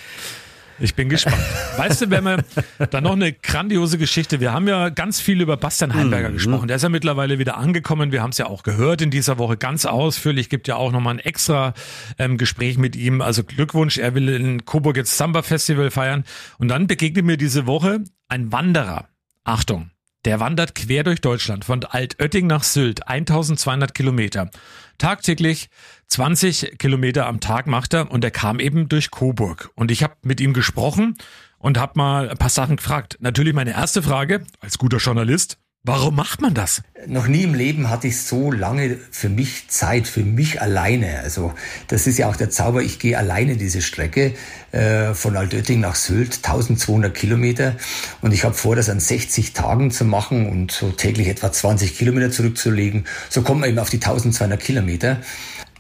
[0.79, 1.37] Ich bin gespannt.
[1.77, 2.43] Weißt du, wenn wir
[2.89, 4.39] dann noch eine grandiose Geschichte.
[4.39, 6.33] Wir haben ja ganz viel über Bastian Heimberger Mhm.
[6.33, 6.67] gesprochen.
[6.67, 8.11] Der ist ja mittlerweile wieder angekommen.
[8.11, 10.49] Wir haben es ja auch gehört in dieser Woche ganz ausführlich.
[10.49, 11.73] Gibt ja auch nochmal ein extra
[12.17, 13.21] ähm, Gespräch mit ihm.
[13.21, 13.97] Also Glückwunsch.
[13.97, 16.23] Er will in Coburg jetzt Samba Festival feiern.
[16.57, 19.07] Und dann begegnet mir diese Woche ein Wanderer.
[19.43, 19.91] Achtung.
[20.25, 24.49] Der wandert quer durch Deutschland von Altötting nach Sylt, 1200 Kilometer.
[24.97, 25.69] Tagtäglich
[26.13, 29.71] 20 Kilometer am Tag macht er und er kam eben durch Coburg.
[29.73, 31.15] Und ich habe mit ihm gesprochen
[31.57, 33.17] und habe mal ein paar Sachen gefragt.
[33.19, 35.57] Natürlich meine erste Frage als guter Journalist.
[35.85, 36.81] Warum macht man das?
[37.07, 41.19] Noch nie im Leben hatte ich so lange für mich Zeit, für mich alleine.
[41.19, 41.53] Also
[41.87, 42.83] das ist ja auch der Zauber.
[42.83, 44.33] Ich gehe alleine diese Strecke
[44.71, 47.75] äh, von Altötting nach Sylt, 1200 Kilometer.
[48.21, 51.97] Und ich habe vor, das an 60 Tagen zu machen und so täglich etwa 20
[51.97, 53.05] Kilometer zurückzulegen.
[53.29, 55.17] So kommt man eben auf die 1200 Kilometer.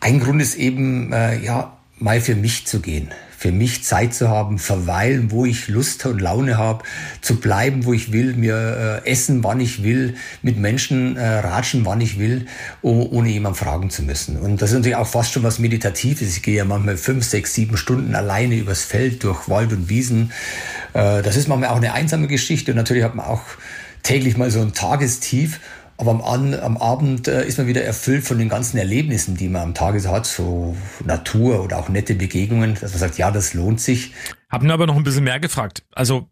[0.03, 4.27] Ein Grund ist eben, äh, ja, mal für mich zu gehen, für mich Zeit zu
[4.27, 6.83] haben, verweilen, wo ich Lust und Laune habe,
[7.21, 11.85] zu bleiben, wo ich will, mir äh, essen, wann ich will, mit Menschen äh, ratschen,
[11.85, 12.47] wann ich will,
[12.81, 14.35] oh, ohne jemand fragen zu müssen.
[14.35, 16.35] Und das ist natürlich auch fast schon was Meditatives.
[16.35, 20.33] Ich gehe ja manchmal fünf, sechs, sieben Stunden alleine übers Feld, durch Wald und Wiesen.
[20.91, 23.43] Äh, das ist manchmal auch eine einsame Geschichte und natürlich hat man auch
[24.03, 25.61] täglich mal so ein Tagestief.
[25.97, 29.47] Aber am, An am Abend äh, ist man wieder erfüllt von den ganzen Erlebnissen, die
[29.47, 30.75] man am Tage so hat, so
[31.05, 34.13] Natur oder auch nette Begegnungen, dass man sagt, ja, das lohnt sich.
[34.49, 35.83] Hab ihn aber noch ein bisschen mehr gefragt.
[35.93, 36.27] Also,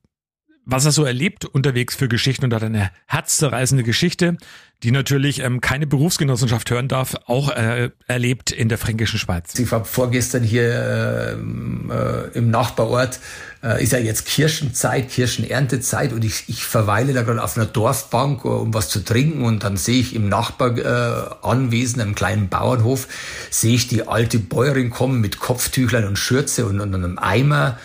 [0.65, 4.37] was er so erlebt unterwegs für Geschichten und hat eine herzzerreißende Geschichte,
[4.83, 9.57] die natürlich ähm, keine Berufsgenossenschaft hören darf, auch äh, erlebt in der fränkischen Schweiz.
[9.59, 13.19] Ich war vorgestern hier ähm, äh, im Nachbarort,
[13.63, 18.43] äh, ist ja jetzt Kirschenzeit, Kirschenerntezeit und ich, ich verweile da gerade auf einer Dorfbank,
[18.43, 23.07] äh, um was zu trinken und dann sehe ich im Nachbaranwesen, einem kleinen Bauernhof,
[23.51, 27.77] sehe ich die alte Bäuerin kommen mit Kopftüchlein und Schürze und, und einem Eimer.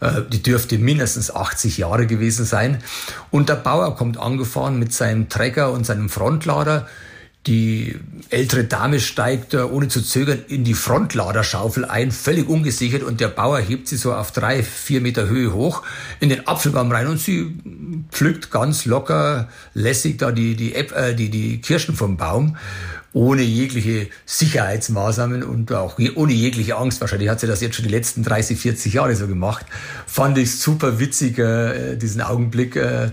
[0.00, 2.82] Äh, Die dürfte mindestens 80 Jahre gewesen sein.
[3.30, 6.86] Und der Bauer kommt angefahren mit seinem Trecker und seinem Frontlader.
[7.46, 7.94] Die
[8.30, 13.28] ältere Dame steigt äh, ohne zu zögern in die Frontladerschaufel ein, völlig ungesichert und der
[13.28, 15.82] Bauer hebt sie so auf drei, vier Meter Höhe hoch
[16.18, 17.56] in den Apfelbaum rein und sie
[18.10, 22.56] pflückt ganz locker, lässig da die, die, äh, die, die Kirschen vom Baum
[23.16, 27.00] ohne jegliche Sicherheitsmaßnahmen und auch ohne jegliche Angst.
[27.00, 29.64] Wahrscheinlich hat sie das jetzt schon die letzten 30, 40 Jahre so gemacht.
[30.06, 32.76] Fand ich super witzig, äh, diesen Augenblick.
[32.76, 33.12] Äh,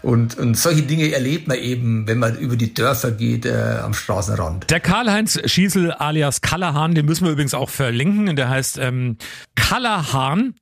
[0.00, 3.92] und, und solche Dinge erlebt man eben, wenn man über die Dörfer geht äh, am
[3.92, 4.70] Straßenrand.
[4.70, 8.36] Der Karl-Heinz Schießel alias Kallerhahn, den müssen wir übrigens auch verlinken.
[8.36, 9.18] Der heißt ähm,
[9.56, 10.54] Kallerhahn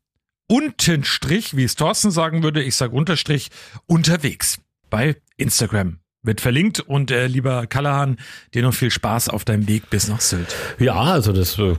[0.49, 3.51] Untenstrich, wie es Thorsten sagen würde, ich sage Unterstrich,
[3.87, 4.59] unterwegs
[4.91, 6.02] bei Instagram.
[6.25, 8.17] Wird verlinkt und äh, lieber Callahan,
[8.55, 10.55] dir noch viel Spaß auf deinem Weg bis nach Sylt.
[10.79, 11.75] Ja, also das, äh,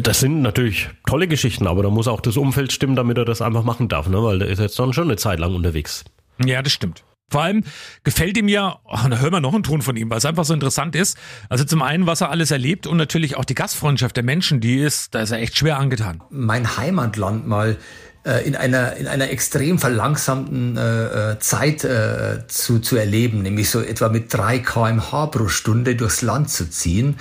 [0.00, 3.42] das sind natürlich tolle Geschichten, aber da muss auch das Umfeld stimmen, damit er das
[3.42, 4.22] einfach machen darf, ne?
[4.22, 6.04] weil der ist jetzt dann schon eine Zeit lang unterwegs.
[6.42, 7.04] Ja, das stimmt.
[7.28, 7.62] Vor allem
[8.02, 10.46] gefällt ihm ja, oh, da hören wir noch einen Ton von ihm, weil es einfach
[10.46, 11.18] so interessant ist.
[11.50, 14.78] Also zum einen, was er alles erlebt und natürlich auch die Gastfreundschaft der Menschen, die
[14.78, 16.22] ist, da ist er echt schwer angetan.
[16.30, 17.76] Mein Heimatland mal
[18.22, 24.10] in einer, in einer extrem verlangsamten äh, Zeit äh, zu, zu erleben, nämlich so etwa
[24.10, 27.16] mit 3 kmh pro Stunde durchs Land zu ziehen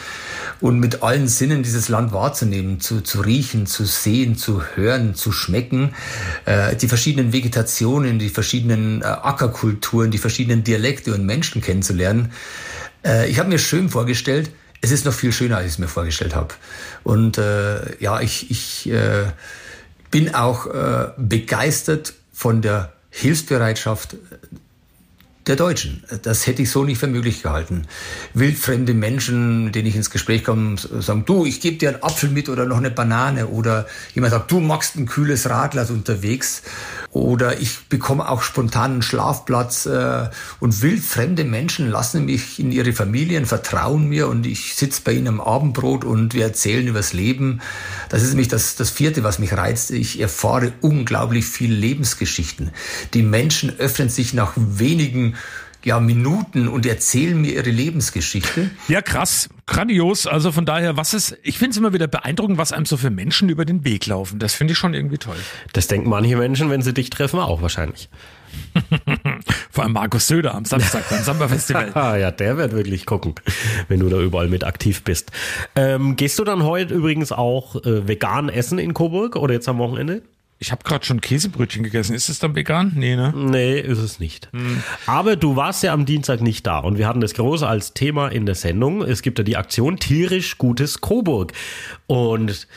[0.60, 5.32] und mit allen Sinnen dieses Land wahrzunehmen, zu, zu riechen, zu sehen, zu hören, zu
[5.32, 5.96] schmecken,
[6.44, 12.34] äh, die verschiedenen Vegetationen, die verschiedenen äh, Ackerkulturen, die verschiedenen Dialekte und Menschen kennenzulernen.
[13.06, 15.88] Äh, ich habe mir schön vorgestellt, es ist noch viel schöner, als ich es mir
[15.88, 16.54] vorgestellt habe.
[17.04, 19.28] Und äh, ja, ich, ich äh,
[20.12, 24.16] bin auch äh, begeistert von der Hilfsbereitschaft
[25.50, 26.04] der Deutschen.
[26.22, 27.88] Das hätte ich so nicht für möglich gehalten.
[28.34, 32.30] Wildfremde Menschen, mit denen ich ins Gespräch komme, sagen, du, ich gebe dir einen Apfel
[32.30, 33.48] mit oder noch eine Banane.
[33.48, 36.62] Oder jemand sagt, du magst ein kühles Radler unterwegs.
[37.12, 39.88] Oder ich bekomme auch spontan einen Schlafplatz.
[39.88, 45.14] Äh, und wildfremde Menschen lassen mich in ihre Familien, vertrauen mir und ich sitze bei
[45.14, 47.62] ihnen am Abendbrot und wir erzählen übers Leben.
[48.10, 49.92] Das ist nämlich das, das vierte, was mich reizt.
[49.92, 52.72] Ich erfahre unglaublich viele Lebensgeschichten.
[53.14, 55.36] Die Menschen öffnen sich nach wenigen
[55.84, 58.70] ja, Minuten und erzählen mir ihre Lebensgeschichte.
[58.88, 60.28] Ja, krass, grandios.
[60.28, 63.10] Also von daher, was ist, ich finde es immer wieder beeindruckend, was einem so für
[63.10, 64.40] Menschen über den Weg laufen.
[64.40, 65.38] Das finde ich schon irgendwie toll.
[65.74, 68.10] Das denken manche Menschen, wenn sie dich treffen, auch wahrscheinlich.
[69.72, 71.92] Vor allem Markus Söder am Samstag beim Samba-Festival.
[72.00, 73.36] Ah ja, der wird wirklich gucken,
[73.88, 75.32] wenn du da überall mit aktiv bist.
[75.76, 79.78] Ähm, gehst du dann heute übrigens auch äh, vegan essen in Coburg oder jetzt am
[79.78, 80.24] Wochenende?
[80.62, 82.14] Ich habe gerade schon Käsebrötchen gegessen.
[82.14, 82.92] Ist es dann vegan?
[82.96, 83.34] Nee, ne?
[83.34, 84.50] Nee, ist es nicht.
[85.06, 88.28] Aber du warst ja am Dienstag nicht da und wir hatten das große als Thema
[88.28, 89.02] in der Sendung.
[89.02, 91.54] Es gibt ja die Aktion Tierisch Gutes Coburg.
[92.08, 92.68] Und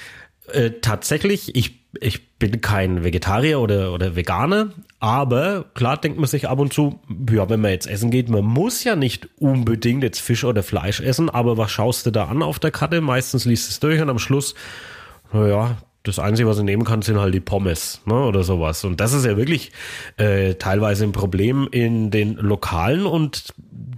[0.53, 6.49] äh, tatsächlich, ich, ich bin kein Vegetarier oder, oder Veganer, aber klar denkt man sich
[6.49, 10.21] ab und zu, ja, wenn man jetzt essen geht, man muss ja nicht unbedingt jetzt
[10.21, 13.01] Fisch oder Fleisch essen, aber was schaust du da an auf der Karte?
[13.01, 14.55] Meistens liest es durch und am Schluss,
[15.33, 18.85] naja, das Einzige, was du nehmen kannst, sind halt die Pommes ne, oder sowas.
[18.85, 19.71] Und das ist ja wirklich
[20.17, 23.07] äh, teilweise ein Problem in den Lokalen.
[23.07, 23.55] Und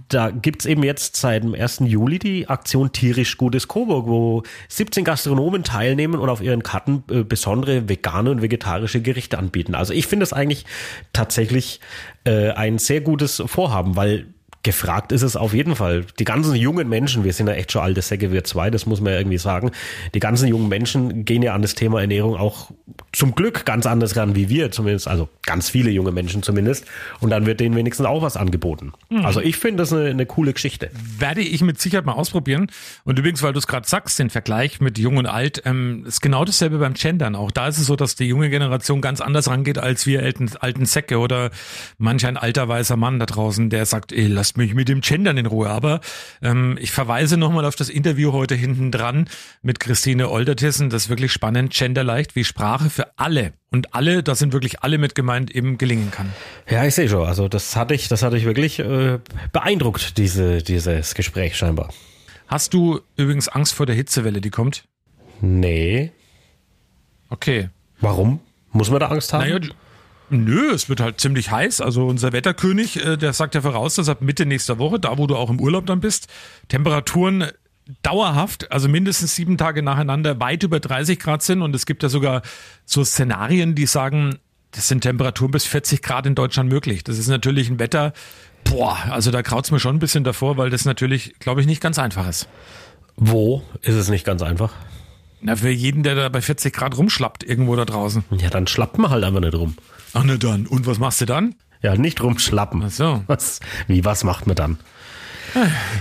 [0.09, 1.81] da gibt's eben jetzt seit dem 1.
[1.85, 7.23] Juli die Aktion Tierisch Gutes Coburg, wo 17 Gastronomen teilnehmen und auf ihren Karten äh,
[7.23, 9.73] besondere vegane und vegetarische Gerichte anbieten.
[9.73, 10.65] Also ich finde das eigentlich
[11.11, 11.79] tatsächlich
[12.23, 14.27] äh, ein sehr gutes Vorhaben, weil
[14.65, 16.05] gefragt ist es auf jeden Fall.
[16.17, 18.99] Die ganzen jungen Menschen, wir sind ja echt schon alte Säcke, wir zwei, das muss
[18.99, 19.71] man ja irgendwie sagen.
[20.15, 22.71] Die ganzen jungen Menschen gehen ja an das Thema Ernährung auch
[23.11, 26.85] zum Glück ganz anders ran wie wir, zumindest, also ganz viele junge Menschen zumindest.
[27.21, 28.91] Und dann wird denen wenigstens auch was angeboten.
[29.09, 29.23] Mhm.
[29.23, 30.89] Also ich finde das eine, eine coole Geschichte.
[31.19, 32.71] Werde ich mit Sicherheit mal ausprobieren.
[33.03, 36.21] Und übrigens, weil du es gerade sagst, den Vergleich mit Jung und Alt, ähm, ist
[36.21, 37.35] genau dasselbe beim Gendern.
[37.35, 40.49] Auch da ist es so, dass die junge Generation ganz anders rangeht als wir alten,
[40.59, 41.51] alten Säcke oder
[41.99, 44.25] manch ein alter weißer Mann da draußen, der sagt, ey,
[44.55, 45.69] lasst mich mit dem Gendern in Ruhe.
[45.69, 45.99] Aber
[46.41, 49.27] ähm, ich verweise nochmal auf das Interview heute hinten dran
[49.61, 50.89] mit Christine Oldertissen.
[50.89, 51.73] Das ist wirklich spannend.
[51.73, 56.11] Genderleicht, wie Sprache für alle und alle, da sind wirklich alle mit gemeint, eben gelingen
[56.11, 56.31] kann.
[56.69, 57.27] Ja, ich sehe schon.
[57.27, 59.19] Also das hatte ich, das hatte ich wirklich äh,
[59.51, 61.89] beeindruckt, diese, dieses Gespräch scheinbar.
[62.47, 64.85] Hast du übrigens Angst vor der Hitzewelle, die kommt?
[65.41, 66.11] Nee.
[67.29, 67.69] Okay.
[67.99, 68.39] Warum?
[68.71, 69.41] Muss man da Angst haben?
[69.41, 69.59] Naja,
[70.29, 71.81] Nö, es wird halt ziemlich heiß.
[71.81, 75.27] Also unser Wetterkönig, äh, der sagt ja voraus, dass ab Mitte nächster Woche, da wo
[75.27, 76.27] du auch im Urlaub dann bist,
[76.67, 77.45] Temperaturen
[78.01, 81.61] dauerhaft, also mindestens sieben Tage nacheinander weit über 30 Grad sind.
[81.61, 82.41] Und es gibt ja sogar
[82.85, 84.39] so Szenarien, die sagen,
[84.71, 87.03] das sind Temperaturen bis 40 Grad in Deutschland möglich.
[87.03, 88.13] Das ist natürlich ein Wetter,
[88.63, 91.81] boah, also da kraut's mir schon ein bisschen davor, weil das natürlich, glaube ich, nicht
[91.81, 92.47] ganz einfach ist.
[93.15, 94.73] Wo ist es nicht ganz einfach?
[95.41, 98.25] Na, für jeden, der da bei 40 Grad rumschlappt, irgendwo da draußen.
[98.31, 99.75] Ja, dann schlappt man halt einfach nicht rum.
[100.15, 100.65] Ach, na dann.
[100.65, 101.55] Und was machst du dann?
[101.81, 102.83] Ja, nicht rumschlappen.
[102.85, 103.23] Ach so.
[103.27, 104.77] Was, wie, was macht man dann?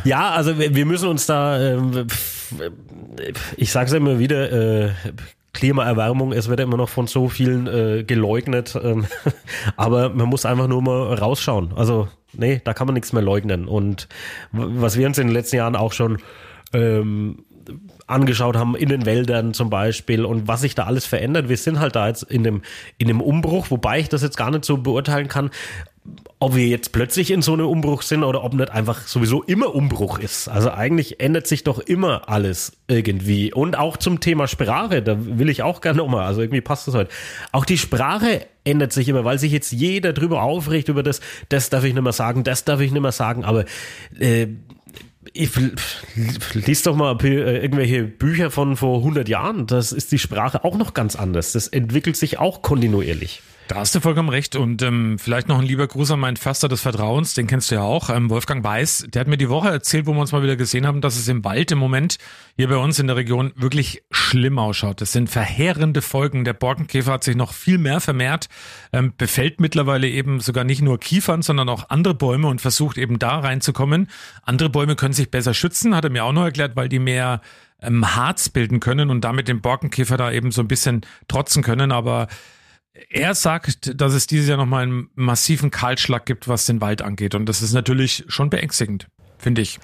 [0.04, 2.06] Ja, also wir müssen uns da, ähm,
[3.56, 4.50] ich sage es immer wieder,
[4.86, 4.90] äh,
[5.52, 9.06] Klimaerwärmung, es wird immer noch von so vielen äh, geleugnet, ähm,
[9.76, 11.72] aber man muss einfach nur mal rausschauen.
[11.76, 13.68] Also nee, da kann man nichts mehr leugnen.
[13.68, 14.08] Und
[14.50, 16.18] was wir uns in den letzten Jahren auch schon
[16.72, 17.44] ähm,
[18.06, 21.48] angeschaut haben, in den Wäldern zum Beispiel und was sich da alles verändert.
[21.48, 22.62] Wir sind halt da jetzt in dem,
[22.98, 25.50] in dem Umbruch, wobei ich das jetzt gar nicht so beurteilen kann,
[26.38, 29.74] ob wir jetzt plötzlich in so einem Umbruch sind oder ob nicht einfach sowieso immer
[29.74, 30.48] Umbruch ist.
[30.48, 33.54] Also eigentlich ändert sich doch immer alles irgendwie.
[33.54, 36.94] Und auch zum Thema Sprache, da will ich auch gerne nochmal, also irgendwie passt das
[36.94, 37.10] heute.
[37.52, 41.70] Auch die Sprache ändert sich immer, weil sich jetzt jeder drüber aufregt, über das, das
[41.70, 43.64] darf ich nicht mehr sagen, das darf ich nicht mehr sagen, aber
[44.18, 44.48] äh,
[45.32, 45.50] ich
[46.54, 49.66] lies doch mal äh, irgendwelche Bücher von vor 100 Jahren.
[49.66, 51.52] Das ist die Sprache auch noch ganz anders.
[51.52, 53.42] Das entwickelt sich auch kontinuierlich.
[53.66, 54.56] Da hast du vollkommen recht.
[54.56, 57.76] Und ähm, vielleicht noch ein lieber Gruß an meinen Förster des Vertrauens, den kennst du
[57.76, 59.06] ja auch, ähm, Wolfgang Weiß.
[59.08, 61.28] Der hat mir die Woche erzählt, wo wir uns mal wieder gesehen haben, dass es
[61.28, 62.18] im Wald im Moment
[62.56, 65.00] hier bei uns in der Region wirklich schlimm ausschaut.
[65.00, 66.44] Das sind verheerende Folgen.
[66.44, 68.48] Der Borkenkäfer hat sich noch viel mehr vermehrt,
[68.92, 73.18] ähm, befällt mittlerweile eben sogar nicht nur Kiefern, sondern auch andere Bäume und versucht eben
[73.18, 74.08] da reinzukommen.
[74.42, 77.40] Andere Bäume können sich besser schützen, hat er mir auch noch erklärt, weil die mehr
[77.80, 81.92] ähm, Harz bilden können und damit dem Borkenkäfer da eben so ein bisschen trotzen können.
[81.92, 82.28] Aber
[83.10, 87.34] er sagt, dass es dieses Jahr nochmal einen massiven Kahlschlag gibt, was den Wald angeht.
[87.34, 89.80] Und das ist natürlich schon beängstigend, finde ich.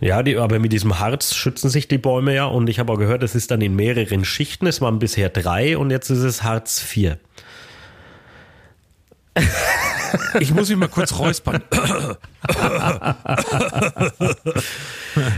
[0.00, 2.46] Ja, die, aber mit diesem Harz schützen sich die Bäume ja.
[2.46, 4.66] Und ich habe auch gehört, es ist dann in mehreren Schichten.
[4.66, 7.18] Es waren bisher drei und jetzt ist es Harz 4.
[10.40, 11.62] Ich muss mich mal kurz räuspern.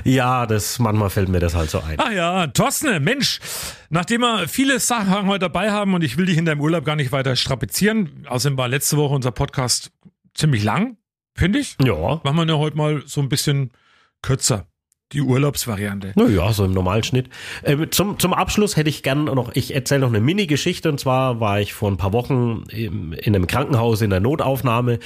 [0.04, 1.98] ja, das manchmal fällt mir das halt so ein.
[2.00, 3.40] Ah ja, Thorsten, Mensch,
[3.90, 6.96] nachdem wir viele Sachen heute dabei haben und ich will dich in deinem Urlaub gar
[6.96, 9.92] nicht weiter strapazieren, außerdem war letzte Woche unser Podcast
[10.34, 10.96] ziemlich lang,
[11.34, 11.76] finde ich.
[11.84, 12.20] Ja.
[12.24, 13.70] Machen wir ja heute mal so ein bisschen
[14.22, 14.66] kürzer.
[15.14, 16.12] Die Urlaubsvariante.
[16.16, 17.28] Naja, so im normalen Schnitt.
[17.64, 21.40] Ähm, zum, zum Abschluss hätte ich gern noch, ich erzähle noch eine Mini-Geschichte und zwar
[21.40, 24.98] war ich vor ein paar Wochen im, in einem Krankenhaus in der Notaufnahme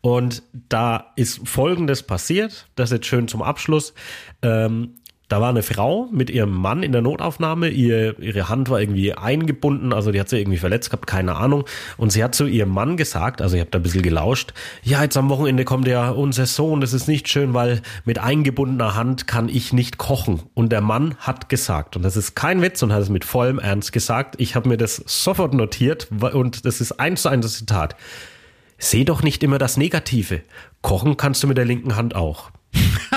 [0.00, 3.94] und da ist Folgendes passiert, das ist jetzt schön zum Abschluss.
[4.42, 4.96] Ähm,
[5.28, 7.68] da war eine Frau mit ihrem Mann in der Notaufnahme.
[7.68, 11.64] Ihr, ihre Hand war irgendwie eingebunden, also die hat sie irgendwie verletzt gehabt, keine Ahnung.
[11.96, 15.02] Und sie hat zu ihrem Mann gesagt, also ich habe da ein bisschen gelauscht, ja,
[15.02, 19.26] jetzt am Wochenende kommt ja unser Sohn, das ist nicht schön, weil mit eingebundener Hand
[19.26, 20.42] kann ich nicht kochen.
[20.52, 23.58] Und der Mann hat gesagt, und das ist kein Witz und hat es mit vollem
[23.58, 27.54] Ernst gesagt, ich habe mir das sofort notiert und das ist eins zu eins das
[27.54, 27.96] Zitat.
[28.76, 30.42] Seh doch nicht immer das Negative.
[30.82, 32.50] Kochen kannst du mit der linken Hand auch.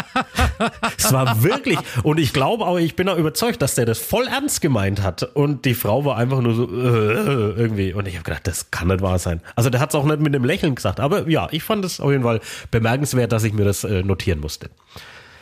[0.97, 4.27] es war wirklich, und ich glaube auch, ich bin auch überzeugt, dass der das voll
[4.27, 5.23] ernst gemeint hat.
[5.23, 7.93] Und die Frau war einfach nur so äh, irgendwie.
[7.93, 9.41] Und ich habe gedacht, das kann nicht wahr sein.
[9.55, 10.99] Also der hat es auch nicht mit einem Lächeln gesagt.
[10.99, 12.41] Aber ja, ich fand es auf jeden Fall
[12.71, 14.69] bemerkenswert, dass ich mir das äh, notieren musste.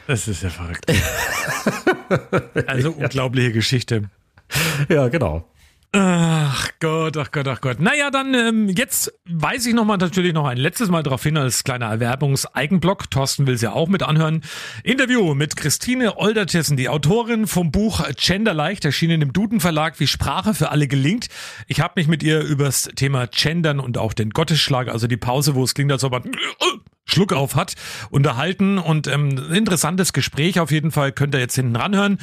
[0.08, 0.86] Das ist ja verrückt.
[2.68, 4.04] also unglaubliche Geschichte.
[4.90, 5.48] Ja, genau.
[5.98, 7.80] Ach Gott, ach Gott, ach Gott.
[7.80, 11.64] Naja, dann ähm, jetzt weise ich nochmal natürlich noch ein letztes Mal darauf hin, als
[11.64, 13.10] kleiner Erwerbungs-Eigenblock.
[13.10, 14.42] Thorsten will es ja auch mit anhören.
[14.84, 20.54] Interview mit Christine Oldertissen, die Autorin vom Buch Genderleicht, erschienen im Duden Verlag, wie Sprache
[20.54, 21.28] für alle gelingt.
[21.68, 25.56] Ich habe mich mit ihr übers Thema Gendern und auch den Gottesschlag, also die Pause,
[25.56, 26.30] wo es klingt, als ob man
[27.06, 27.76] Schluck auf hat,
[28.10, 32.18] unterhalten und ähm, interessantes Gespräch auf jeden Fall könnt ihr jetzt hinten ranhören.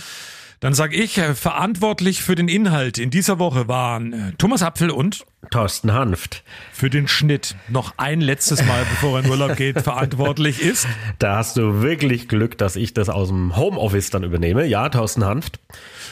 [0.62, 4.90] Dann sage ich, äh, verantwortlich für den Inhalt in dieser Woche waren äh, Thomas Apfel
[4.90, 6.44] und Thorsten Hanft.
[6.72, 10.86] Für den Schnitt noch ein letztes Mal, bevor er in Urlaub geht, verantwortlich ist.
[11.18, 14.64] Da hast du wirklich Glück, dass ich das aus dem Homeoffice dann übernehme.
[14.64, 15.58] Ja, Thorsten Hanft.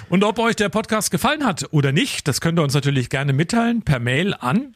[0.08, 3.32] Und ob euch der Podcast gefallen hat oder nicht, das könnt ihr uns natürlich gerne
[3.32, 4.74] mitteilen per Mail an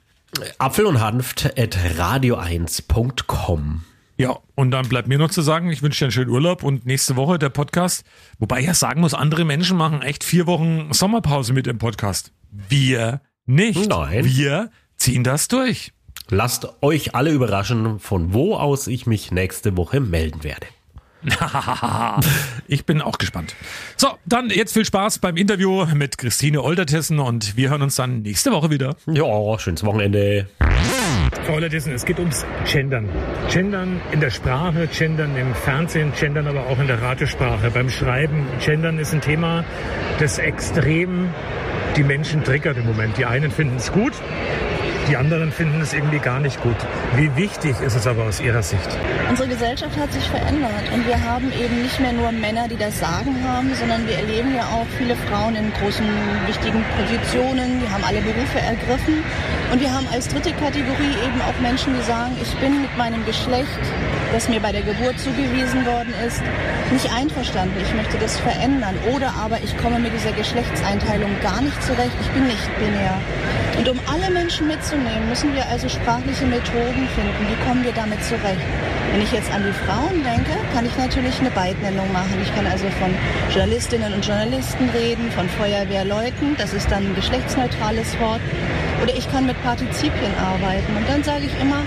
[0.59, 3.83] Apfel und Hanft at radio1.com.
[4.17, 6.87] Ja, und dann bleibt mir noch zu sagen, ich wünsche dir einen schönen Urlaub und
[6.87, 8.05] nächste Woche der Podcast.
[8.39, 12.33] Wobei ich ja sagen muss, andere Menschen machen echt vier Wochen Sommerpause mit dem Podcast.
[12.51, 13.89] Wir nicht.
[13.89, 14.25] Nein.
[14.25, 15.93] Wir ziehen das durch.
[16.31, 20.67] Lasst euch alle überraschen, von wo aus ich mich nächste Woche melden werde.
[22.69, 23.55] ich bin auch gespannt.
[23.97, 28.23] So, dann jetzt viel Spaß beim Interview mit Christine Oldertessen und wir hören uns dann
[28.23, 28.97] nächste Woche wieder.
[29.07, 30.49] Ja, schönes Wochenende.
[31.43, 33.09] Frau Oldertessen, es geht ums Gendern.
[33.51, 37.71] Gendern in der Sprache, Gendern im Fernsehen, Gendern aber auch in der Radiosprache.
[37.71, 39.65] Beim Schreiben, Gendern ist ein Thema,
[40.19, 41.29] das extrem
[41.97, 43.19] die Menschen triggert im Moment.
[43.19, 44.13] Die einen finden es gut,
[45.09, 46.77] die anderen finden es irgendwie gar nicht gut.
[47.17, 48.89] Wie wichtig ist es aber aus Ihrer Sicht?
[49.29, 52.99] Unsere Gesellschaft hat sich verändert und wir haben eben nicht mehr nur Männer, die das
[52.99, 56.07] Sagen haben, sondern wir erleben ja auch viele Frauen in großen,
[56.47, 59.23] wichtigen Positionen, die haben alle Berufe ergriffen
[59.75, 63.27] und wir haben als dritte Kategorie eben auch Menschen, die sagen, ich bin mit meinem
[63.27, 63.83] Geschlecht,
[64.33, 66.41] das mir bei der Geburt zugewiesen worden ist,
[66.93, 67.75] nicht einverstanden.
[67.83, 72.15] Ich möchte das verändern oder aber ich komme mit dieser Geschlechtseinteilung gar nicht zurecht.
[72.21, 73.19] Ich bin nicht binär.
[73.77, 77.43] Und um alle Menschen mitzunehmen, müssen wir also sprachliche Methoden finden.
[77.51, 78.63] Wie kommen wir damit zurecht?
[79.11, 82.39] Wenn ich jetzt an die Frauen denke, kann ich natürlich eine Beidnennung machen.
[82.41, 83.11] Ich kann also von
[83.51, 88.41] Journalistinnen und Journalisten reden, von Feuerwehrleuten, das ist dann ein geschlechtsneutrales Wort.
[89.03, 90.97] Oder ich kann mit Partizipien arbeiten.
[90.97, 91.83] Und dann sage ich immer,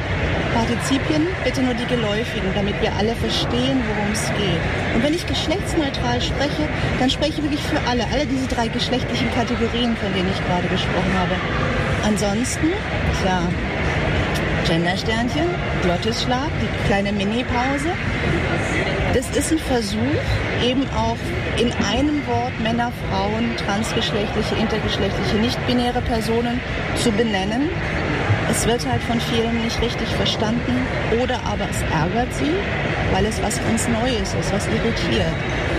[0.54, 4.62] Partizipien, bitte nur die geläufigen, damit wir alle verstehen, worum es geht.
[4.96, 6.67] Und wenn ich geschlechtsneutral spreche,
[7.00, 10.67] dann spreche ich wirklich für alle, alle diese drei geschlechtlichen Kategorien, von denen ich gerade
[10.67, 11.36] gesprochen habe.
[12.06, 12.67] Ansonsten,
[13.26, 13.41] ja,
[14.67, 15.48] Gendersternchen,
[15.84, 17.91] Glottisschlag, die kleine Mini-Pause.
[19.17, 20.21] Das ist ein Versuch,
[20.63, 21.17] eben auch
[21.60, 26.62] in einem Wort Männer, Frauen, transgeschlechtliche, intergeschlechtliche, nicht-binäre Personen
[27.01, 27.67] zu benennen.
[28.51, 30.86] Es wird halt von vielen nicht richtig verstanden
[31.19, 32.53] oder aber es ärgert sie,
[33.12, 35.34] weil es was ganz Neues ist, was irritiert.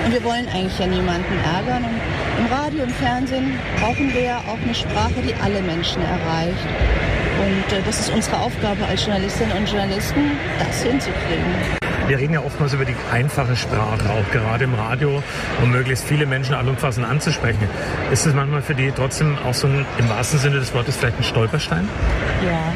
[0.05, 1.85] Und wir wollen eigentlich ja niemanden ärgern.
[1.85, 6.67] Und im Radio und Fernsehen brauchen wir ja auch eine Sprache, die alle Menschen erreicht.
[7.39, 11.78] Und äh, das ist unsere Aufgabe als Journalistinnen und Journalisten, das hinzukriegen.
[12.09, 15.23] Wir reden ja oftmals über die einfache Sprache, auch gerade im Radio,
[15.63, 17.69] um möglichst viele Menschen allumfassend anzusprechen.
[18.11, 21.19] Ist es manchmal für die trotzdem auch so ein, im wahrsten Sinne des Wortes, vielleicht
[21.19, 21.87] ein Stolperstein?
[22.43, 22.73] Ja.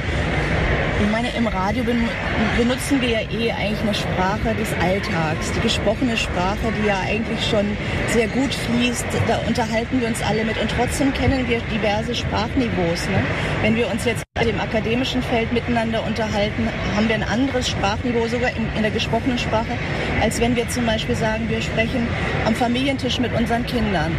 [1.02, 6.16] Ich meine, im Radio benutzen wir ja eh eigentlich eine Sprache des Alltags, die gesprochene
[6.16, 7.76] Sprache, die ja eigentlich schon
[8.08, 9.06] sehr gut fließt.
[9.26, 13.08] Da unterhalten wir uns alle mit und trotzdem kennen wir diverse Sprachniveaus.
[13.08, 13.20] Ne?
[13.62, 18.50] Wenn wir uns jetzt im akademischen Feld miteinander unterhalten, haben wir ein anderes Sprachniveau, sogar
[18.50, 19.76] in, in der gesprochenen Sprache,
[20.20, 22.06] als wenn wir zum Beispiel sagen, wir sprechen
[22.46, 24.12] am Familientisch mit unseren Kindern.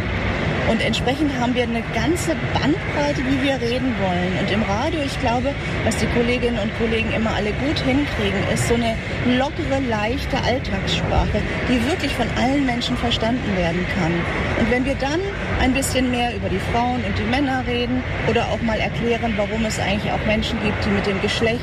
[0.70, 4.32] Und entsprechend haben wir eine ganze Bandbreite, wie wir reden wollen.
[4.40, 5.54] Und im Radio, ich glaube,
[5.84, 8.96] was die Kolleginnen und Kollegen immer alle gut hinkriegen, ist so eine
[9.36, 14.12] lockere, leichte Alltagssprache, die wirklich von allen Menschen verstanden werden kann.
[14.58, 15.20] Und wenn wir dann
[15.60, 19.64] ein bisschen mehr über die Frauen und die Männer reden oder auch mal erklären, warum
[19.66, 21.60] es eigentlich auch Menschen gibt, die mit dem Geschlecht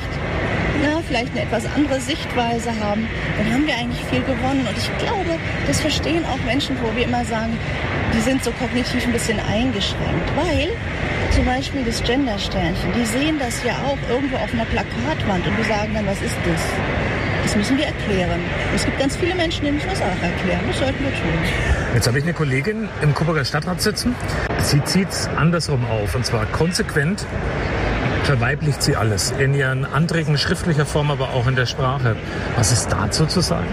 [0.80, 3.06] na, vielleicht eine etwas andere Sichtweise haben,
[3.36, 4.66] dann haben wir eigentlich viel gewonnen.
[4.66, 7.58] Und ich glaube, das verstehen auch Menschen, wo wir immer sagen,
[8.14, 10.70] die sind so kognitiv ein bisschen eingeschränkt, weil
[11.34, 15.64] zum Beispiel das Gendersternchen, die sehen das ja auch irgendwo auf einer Plakatwand und die
[15.64, 16.60] sagen dann, was ist das?
[17.42, 18.40] Das müssen wir erklären.
[18.74, 20.60] Es gibt ganz viele Menschen, die müssen das auch erklären.
[20.68, 21.32] Das sollten wir tun.
[21.94, 24.14] Jetzt habe ich eine Kollegin im Coburger Stadtrat sitzen.
[24.60, 27.26] Sie zieht es andersrum auf und zwar konsequent
[28.24, 29.32] verweiblicht sie alles.
[29.32, 32.16] In ihren Anträgen schriftlicher Form, aber auch in der Sprache.
[32.56, 33.66] Was ist dazu zu sagen?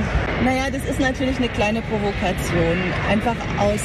[0.43, 2.77] Naja, das ist natürlich eine kleine Provokation.
[3.09, 3.81] Einfach aus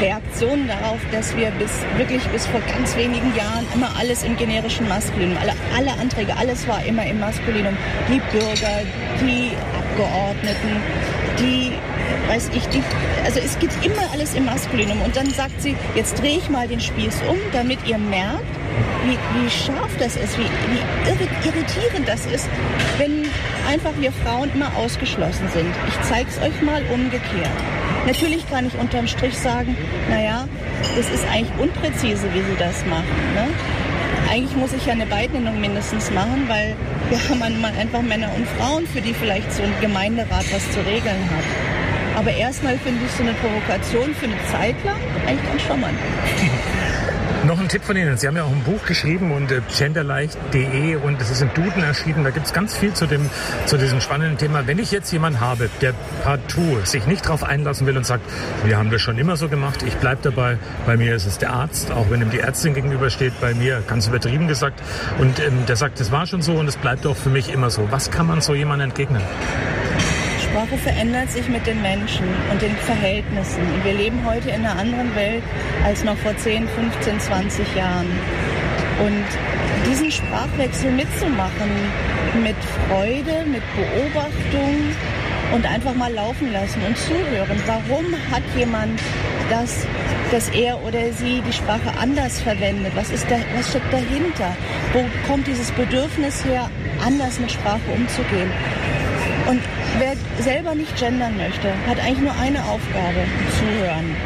[0.00, 4.88] Reaktion darauf, dass wir bis wirklich bis vor ganz wenigen Jahren immer alles im generischen
[4.88, 7.76] Maskulinum, alle, alle Anträge, alles war immer im Maskulinum.
[8.08, 8.82] Die Bürger,
[9.20, 10.82] die Abgeordneten,
[11.38, 11.72] die
[12.28, 12.82] weiß ich, die,
[13.24, 15.00] also es geht immer alles im Maskulinum.
[15.02, 18.44] Und dann sagt sie, jetzt drehe ich mal den Spieß um, damit ihr merkt,
[19.04, 22.48] wie, wie scharf das ist, wie, wie irritierend das ist,
[22.98, 23.26] wenn
[23.68, 25.68] einfach wir Frauen immer ausgeschlossen sind.
[25.88, 27.50] Ich zeige es euch mal umgekehrt.
[28.06, 29.76] Natürlich kann ich unterm Strich sagen,
[30.10, 30.48] naja,
[30.96, 33.04] das ist eigentlich unpräzise, wie sie das machen.
[33.34, 33.48] Ne?
[34.30, 36.74] Eigentlich muss ich ja eine Beidnennung mindestens machen, weil
[37.10, 41.30] wir haben einfach Männer und Frauen, für die vielleicht so ein Gemeinderat was zu regeln
[41.30, 42.18] hat.
[42.18, 44.96] Aber erstmal finde ich so eine Provokation für eine Zeit lang
[45.26, 45.98] eigentlich ganz charmant.
[47.52, 48.16] Noch ein Tipp von Ihnen.
[48.16, 51.82] Sie haben ja auch ein Buch geschrieben und äh, genderleicht.de und es ist in Duden
[51.82, 52.24] erschienen.
[52.24, 53.28] Da gibt es ganz viel zu, dem,
[53.66, 54.66] zu diesem spannenden Thema.
[54.66, 55.92] Wenn ich jetzt jemanden habe, der
[56.22, 58.24] partout sich nicht darauf einlassen will und sagt,
[58.64, 61.52] wir haben das schon immer so gemacht, ich bleibe dabei, bei mir ist es der
[61.52, 64.80] Arzt, auch wenn ihm die Ärztin gegenübersteht, bei mir ganz übertrieben gesagt.
[65.18, 67.68] Und ähm, der sagt, das war schon so und es bleibt auch für mich immer
[67.68, 67.86] so.
[67.90, 69.20] Was kann man so jemandem entgegnen?
[70.52, 73.62] Sprache verändert sich mit den Menschen und den Verhältnissen.
[73.72, 75.42] Und wir leben heute in einer anderen Welt
[75.82, 78.06] als noch vor 10, 15, 20 Jahren.
[79.02, 79.24] Und
[79.88, 81.70] diesen Sprachwechsel mitzumachen
[82.42, 84.76] mit Freude, mit Beobachtung
[85.54, 87.58] und einfach mal laufen lassen und zuhören.
[87.64, 89.00] Warum hat jemand
[89.48, 89.86] das,
[90.32, 92.92] dass er oder sie die Sprache anders verwendet?
[92.94, 94.54] Was, ist da, was steckt dahinter?
[94.92, 96.68] Wo kommt dieses Bedürfnis her,
[97.02, 98.50] anders mit Sprache umzugehen?
[99.48, 99.60] Und
[100.02, 103.22] wer selber nicht gendern möchte, hat eigentlich nur eine Aufgabe,
[103.58, 104.16] zuhören.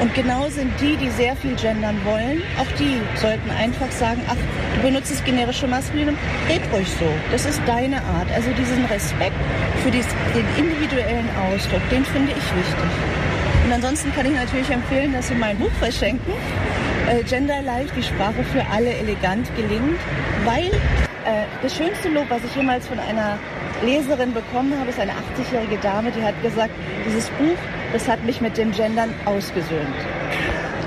[0.00, 4.36] Und genau sind die, die sehr viel gendern wollen, auch die sollten einfach sagen, ach,
[4.74, 6.16] du benutzt das generische Maskulinum,
[6.48, 7.06] red ruhig so.
[7.30, 8.26] Das ist deine Art.
[8.34, 9.38] Also diesen Respekt
[9.84, 10.02] für den
[10.58, 12.90] individuellen Ausdruck, den finde ich wichtig.
[13.64, 16.32] Und ansonsten kann ich natürlich empfehlen, dass Sie mein Buch verschenken.
[17.08, 20.00] Äh, Gender Leicht, die Sprache für alle elegant gelingt,
[20.44, 20.66] weil
[21.24, 23.38] äh, das schönste Lob, was ich jemals von einer
[23.84, 26.72] Leserin bekommen habe, ist eine 80-jährige Dame, die hat gesagt,
[27.06, 27.58] dieses Buch,
[27.92, 29.94] das hat mich mit dem Gendern ausgesöhnt.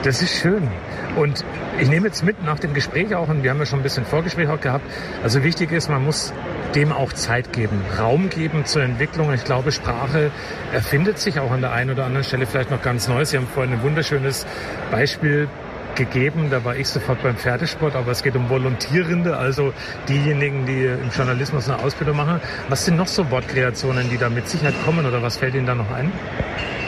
[0.04, 0.68] Das ist schön.
[1.16, 1.46] Und
[1.80, 4.06] ich nehme jetzt mit nach dem Gespräch auch, und wir haben ja schon ein bisschen
[4.06, 4.86] Vorgespräch auch gehabt,
[5.24, 6.34] also wichtig ist, man muss
[6.76, 9.34] dem auch Zeit geben, Raum geben zur Entwicklung.
[9.34, 10.32] Ich glaube, Sprache
[10.74, 13.24] erfindet sich auch an der einen oder anderen Stelle vielleicht noch ganz neu.
[13.24, 14.46] Sie haben vorhin ein wunderschönes
[14.92, 15.48] Beispiel
[15.96, 16.50] gegeben.
[16.50, 19.74] Da war ich sofort beim Pferdesport, aber es geht um Volontierende, also
[20.08, 22.42] diejenigen, die im Journalismus eine Ausbildung machen.
[22.70, 25.76] Was sind noch so Wortkreationen, die da mit Sicherheit kommen oder was fällt Ihnen da
[25.76, 26.12] noch ein?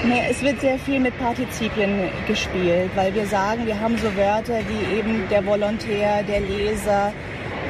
[0.03, 4.59] Naja, es wird sehr viel mit Partizipien gespielt, weil wir sagen, wir haben so Wörter
[4.67, 7.11] wie eben der Volontär, der Leser.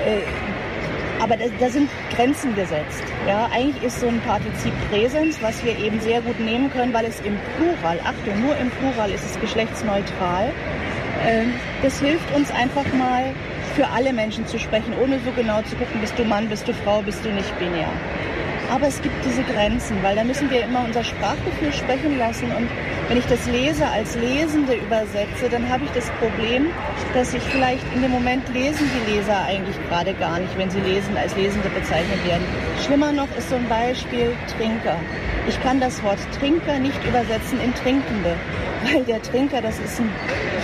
[0.06, 0.22] Äh,
[1.20, 3.02] aber da, da, sind Grenzen gesetzt.
[3.28, 7.06] Ja, eigentlich ist so ein Partizip Präsens, was wir eben sehr gut nehmen können, weil
[7.06, 10.54] es im Plural, Achtung, nur im Plural ist es geschlechtsneutral.
[11.26, 13.34] Ähm, das hilft uns einfach mal
[13.76, 16.74] für alle Menschen zu sprechen, ohne so genau zu gucken, bist du Mann, bist du
[16.74, 17.90] Frau, bist du nicht binär.
[18.70, 22.52] Aber es gibt diese Grenzen, weil da müssen wir immer unser Sprachgefühl sprechen lassen.
[22.52, 22.70] Und
[23.08, 26.68] wenn ich das Leser als Lesende übersetze, dann habe ich das Problem,
[27.14, 30.82] dass ich vielleicht in dem Moment lesen die Leser eigentlich gerade gar nicht, wenn sie
[30.82, 32.44] lesen als Lesende bezeichnet werden.
[32.86, 34.98] Schlimmer noch ist so ein Beispiel Trinker.
[35.48, 38.36] Ich kann das Wort Trinker nicht übersetzen in Trinkende,
[38.92, 40.10] weil der Trinker, das ist ein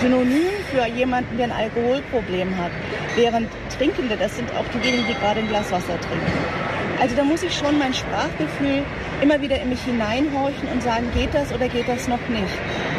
[0.02, 2.72] Synonym für jemanden, der ein Alkoholproblem hat.
[3.16, 3.48] Während
[3.78, 6.63] Trinkende, das sind auch diejenigen, die gerade ein Glas Wasser trinken.
[7.00, 8.82] Also da muss ich schon mein Sprachgefühl
[9.20, 12.58] immer wieder in mich hineinhorchen und sagen, geht das oder geht das noch nicht?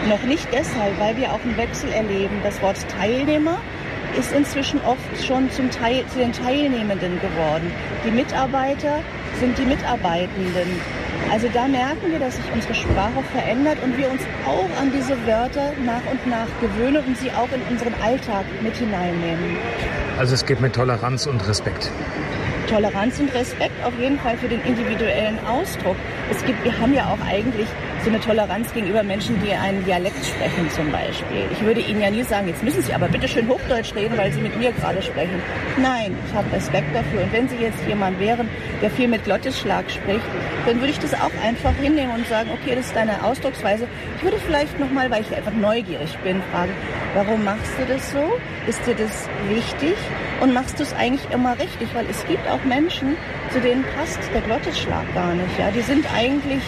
[0.10, 2.40] Noch nicht deshalb, weil wir auch einen Wechsel erleben.
[2.44, 3.58] Das Wort Teilnehmer
[4.18, 7.72] ist inzwischen oft schon zum Teil, zu den Teilnehmenden geworden.
[8.06, 9.00] Die Mitarbeiter
[9.40, 10.82] sind die Mitarbeitenden.
[11.32, 15.16] Also da merken wir, dass sich unsere Sprache verändert und wir uns auch an diese
[15.26, 19.58] Wörter nach und nach gewöhnen und sie auch in unseren Alltag mit hineinnehmen.
[20.18, 21.90] Also es geht mit Toleranz und Respekt.
[22.68, 25.96] Toleranz und Respekt auf jeden Fall für den individuellen Ausdruck.
[26.32, 27.68] Es gibt, wir haben ja auch eigentlich
[28.06, 31.46] so eine Toleranz gegenüber Menschen, die einen Dialekt sprechen zum Beispiel.
[31.52, 34.32] Ich würde Ihnen ja nie sagen, jetzt müssen Sie aber bitte schön Hochdeutsch reden, weil
[34.32, 35.42] Sie mit mir gerade sprechen.
[35.82, 37.24] Nein, ich habe Respekt dafür.
[37.24, 38.48] Und wenn Sie jetzt jemand wären,
[38.84, 40.26] der viel mit Glottisschlag spricht,
[40.68, 43.88] dann würde ich das auch einfach hinnehmen und sagen, okay, das ist deine Ausdrucksweise.
[44.18, 46.74] Ich würde vielleicht nochmal, weil ich einfach neugierig bin, fragen,
[47.16, 48.40] warum machst du das so?
[48.68, 49.96] Ist dir das wichtig?
[50.42, 51.88] Und machst du es eigentlich immer richtig?
[51.96, 53.18] Weil es gibt auch Menschen,
[53.56, 55.58] zu denen passt der Glottisschlag gar nicht.
[55.58, 55.72] Ja?
[55.72, 56.62] Die sind eigentlich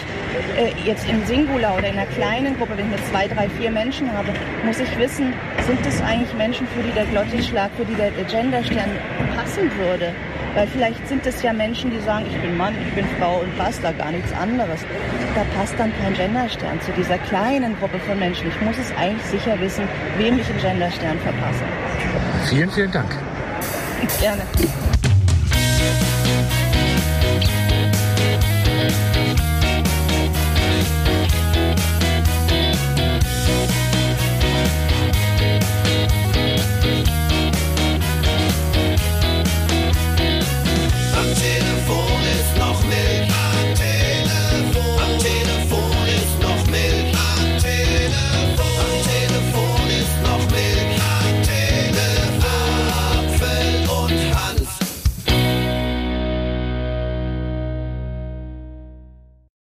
[0.56, 3.70] äh, jetzt im Singular oder in einer kleinen Gruppe, wenn ich jetzt zwei, drei, vier
[3.70, 4.32] Menschen habe,
[4.64, 5.34] muss ich wissen,
[5.66, 8.88] sind es eigentlich Menschen, für die der Glottisschlag, für die der Genderstern
[9.36, 10.14] passen würde?
[10.54, 13.54] Weil vielleicht sind es ja Menschen, die sagen, ich bin Mann, ich bin Frau und
[13.58, 14.80] passt da gar nichts anderes.
[15.34, 18.48] Da passt dann kein Genderstern zu dieser kleinen Gruppe von Menschen.
[18.48, 19.84] Ich muss es eigentlich sicher wissen,
[20.16, 21.64] wem ich einen Genderstern verpasse.
[22.48, 23.14] Vielen, vielen Dank.
[24.20, 24.42] Gerne.